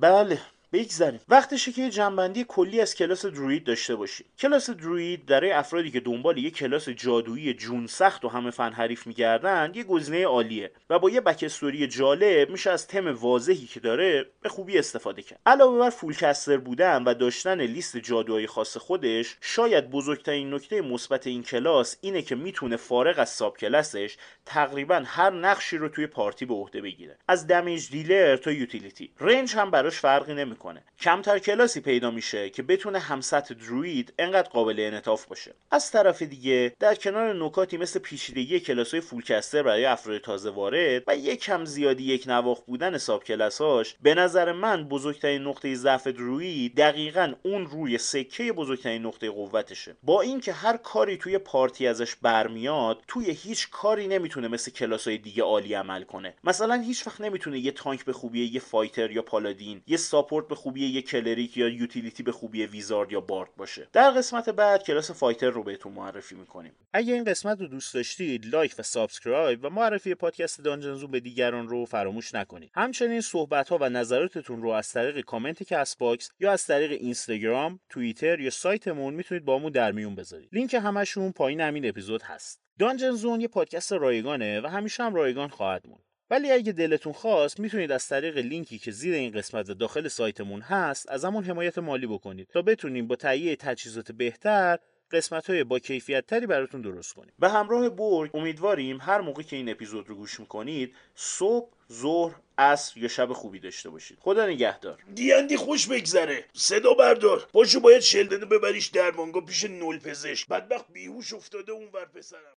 بله. 0.00 0.40
بگذریم. 0.72 1.20
وقتشه 1.28 1.72
که 1.72 1.82
یه 1.82 1.90
جمع‌بندی 1.90 2.44
کلی 2.48 2.80
از 2.80 2.94
کلاس 2.94 3.26
druid 3.26 3.64
داشته 3.64 3.96
باشیم 3.96 4.26
کلاس 4.38 4.70
druid 4.70 5.26
برای 5.26 5.52
افرادی 5.52 5.90
که 5.90 6.00
دنبال 6.00 6.38
یه 6.38 6.50
کلاس 6.50 6.88
جادویی 6.88 7.54
جون 7.54 7.86
سخت 7.86 8.24
و 8.24 8.28
همه 8.28 8.50
فن 8.50 8.72
حریف 8.72 9.06
میگردن 9.06 9.72
یه 9.74 9.84
گزینه 9.84 10.24
عالیه 10.24 10.70
و 10.90 10.98
با 10.98 11.10
یه 11.10 11.20
backstory 11.20 11.86
جالب 11.86 12.50
میشه 12.50 12.70
از 12.70 12.86
تم 12.86 13.06
واضحی 13.06 13.66
که 13.66 13.80
داره 13.80 14.26
به 14.42 14.48
خوبی 14.48 14.78
استفاده 14.78 15.22
کرد. 15.22 15.40
علاوه 15.46 15.78
بر 15.78 15.90
full 15.90 16.16
caster 16.16 16.56
بودن 16.56 17.04
و 17.04 17.14
داشتن 17.14 17.60
لیست 17.60 17.96
جادوهای 17.96 18.46
خاص 18.46 18.76
خودش 18.76 19.36
شاید 19.40 19.90
بزرگترین 19.90 20.54
نکته 20.54 20.80
مثبت 20.80 21.26
این 21.26 21.42
کلاس 21.42 21.96
اینه 22.00 22.22
که 22.22 22.34
می‌تونه 22.34 22.76
فارغ 22.76 23.18
از 23.18 23.28
subclass 23.28 23.58
ش 23.58 24.16
تقریبا 24.46 25.02
هر 25.06 25.30
نقشی 25.30 25.76
رو 25.76 25.88
توی 25.88 26.06
party 26.06 26.46
به 26.46 26.54
عهده 26.54 26.80
بگیره. 26.80 27.18
از 27.28 27.46
damage 27.46 27.90
dealer 27.90 28.36
تا 28.36 28.52
utility 28.52 29.10
ranged 29.20 29.56
هم 29.56 29.70
براش 29.70 29.98
فرقی 30.00 30.34
نمی‌کنه. 30.34 30.55
کمتر 31.00 31.38
کلاسی 31.38 31.80
پیدا 31.80 32.10
میشه 32.10 32.50
که 32.50 32.62
بتونه 32.62 32.98
هم‌سطح 32.98 33.52
druid 33.52 34.12
انقدر 34.18 34.48
قابل 34.48 34.76
انعطاف 34.78 35.26
باشه. 35.26 35.54
از 35.70 35.90
طرف 35.90 36.22
دیگه 36.22 36.72
در 36.80 36.94
کنار 36.94 37.44
نکاتی 37.44 37.76
مثل 37.76 37.98
پیچیدگی 37.98 38.60
کلاسای 38.60 39.00
full 39.00 39.25
caster 39.25 39.62
برای 39.62 39.84
افراد 39.84 40.20
تازه 40.20 40.50
وارد 40.50 41.02
و 41.06 41.16
یک 41.16 41.40
کم 41.40 41.64
زیادی 41.64 42.04
یکنواخت 42.04 42.60
بودن 42.60 42.98
subclass 42.98 43.24
اش 43.24 43.96
به 44.02 44.14
نظر 44.14 44.52
من 44.52 44.84
بزرگترین 44.88 45.42
نقطه 45.42 45.74
ضعف 45.74 46.06
druid 46.06 46.76
دقیقا 46.76 47.34
اون 47.42 47.66
روی 47.66 47.98
سکه 47.98 48.52
بزرگترین 48.52 49.06
نقطه 49.06 49.30
قوتشه. 49.30 49.96
با 50.02 50.20
اینکه 50.20 50.52
هر 50.52 50.76
کاری 50.76 51.16
توی 51.16 51.38
party 51.38 51.86
ازش 51.86 52.16
برمیاد 52.16 53.02
توی 53.08 53.30
هیچ 53.30 53.70
کاری 53.70 54.06
نمی‌تونه 54.06 54.48
مثل 54.48 54.70
کلاسای 54.70 55.18
دیگه 55.18 55.42
عالی 55.42 55.74
عمل 55.74 56.02
کنه. 56.02 56.34
مثلا 56.44 56.74
هیچ 56.74 57.06
وقت 57.06 57.20
نمی‌تونه 57.20 57.58
یه 57.58 57.70
tank 57.70 58.04
به 58.04 58.12
خوبی 58.12 58.44
یه 58.44 58.60
fighter 58.60 59.10
یا 59.10 59.22
paladin 59.22 59.82
یه 59.86 59.96
support 59.96 60.45
به 60.48 60.54
خوبی 60.54 60.86
یک 60.86 61.08
cleric 61.08 61.56
یا 61.56 61.68
utility 61.68 62.22
به 62.22 62.32
خوبی 62.32 62.66
wizard 62.66 63.12
یا 63.12 63.20
bard 63.20 63.56
باشه. 63.56 63.88
در 63.92 64.10
قسمت 64.10 64.50
بعد 64.50 64.82
کلاس 64.82 65.10
fighter 65.10 65.50
رو 65.50 65.62
بهتون 65.62 65.92
معرفی 65.92 66.34
می‌کنیم. 66.34 66.72
اگه 66.92 67.14
این 67.14 67.24
قسمت 67.24 67.60
رو 67.60 67.66
دوست 67.66 67.94
داشتید 67.94 68.46
لایک 68.46 68.74
و 68.78 68.82
subscribe 68.82 69.64
و 69.64 69.70
معرفی 69.70 70.14
پادکست 70.14 70.60
Dungeon 70.60 70.92
Zone 70.92 71.10
به 71.10 71.20
دیگران 71.20 71.68
رو 71.68 71.84
فراموش 71.84 72.34
نکنید. 72.34 72.70
همچنین 72.74 73.20
صحبت 73.20 73.68
ها 73.68 73.78
و 73.80 73.88
نظراتتون 73.88 74.62
رو 74.62 74.70
از 74.70 74.92
طریق 74.92 75.20
کامنت 75.20 75.62
Castbox 75.62 76.30
یا 76.40 76.52
از 76.52 76.66
طریق 76.66 76.90
اینستاگرام 76.90 77.80
توییتر 77.88 78.40
یا 78.40 78.50
سایتمون 78.50 79.14
می‌تونید 79.14 79.44
با 79.44 79.57
ما 79.57 79.70
در 79.70 79.92
میون 79.92 80.14
بذارید. 80.14 80.48
لینک 80.52 80.74
همشون 80.74 81.32
پایین 81.32 81.60
همین 81.60 81.88
اپیزود 81.88 82.22
هست. 82.22 82.62
Dungeon 82.78 83.10
Zone 83.10 83.40
یه 83.40 83.48
پادکست 83.48 83.92
رایگانه 83.92 84.60
و 84.60 84.66
همیشه 84.66 85.02
هم 85.02 85.14
رایگان 85.14 85.48
خواهد 85.48 85.86
موند. 85.86 86.05
ولی 86.30 86.52
اگه 86.52 86.72
دلتون 86.72 87.12
خواست 87.12 87.60
می‌تونید 87.60 87.92
از 87.92 88.08
طریق 88.08 88.38
لینکی 88.38 88.78
که 88.78 88.90
زیر 88.90 89.14
این 89.14 89.32
قسمت 89.32 89.70
داخل 89.70 90.08
سایتمون 90.08 90.60
هست 90.60 91.10
ازمون 91.10 91.44
حمایت 91.44 91.78
مالی 91.78 92.06
بکنید 92.06 92.48
تا 92.48 92.62
بتونیم 92.62 93.06
با 93.06 93.16
تهیه 93.16 93.56
تجهیزات 93.56 94.12
بهتر 94.12 94.78
قسمت 95.10 95.50
های 95.50 95.64
با 95.64 95.78
کیفیت 95.78 96.26
تری 96.26 96.46
براتون 96.46 96.80
درست 96.80 97.12
کنیم. 97.12 97.32
به 97.38 97.48
همراه 97.48 97.88
برگ 97.88 98.30
امیدواریم 98.34 98.98
هر 99.00 99.20
موقع 99.20 99.42
که 99.42 99.56
این 99.56 99.68
اپیزود 99.68 100.08
رو 100.08 100.14
گوش 100.14 100.40
می‌کنید 100.40 100.94
صبح 101.14 101.68
ظهر 101.92 102.34
عصر 102.58 103.00
یا 103.00 103.08
شب 103.08 103.32
خوبی 103.32 103.60
داشته 103.60 103.90
باشید. 103.90 104.18
خدا 104.20 104.46
نگهدار. 104.46 104.98
دیندی 105.14 105.56
خوش 105.56 105.86
بگذره. 105.88 106.44
صدا 106.52 106.94
بردار. 106.94 107.48
باشو 107.52 107.80
باید 107.80 108.00
شلدنو 108.00 108.46
ببریش 108.46 108.86
درمانگاه 108.86 109.44
پیش 109.44 109.64
نول 109.64 109.98
پزشک. 109.98 110.48
بدبخت 110.48 110.92
بیهوش 110.92 111.32
افتاده 111.34 111.72
اون 111.72 111.88
ور 111.92 112.04
پسرم. 112.04 112.54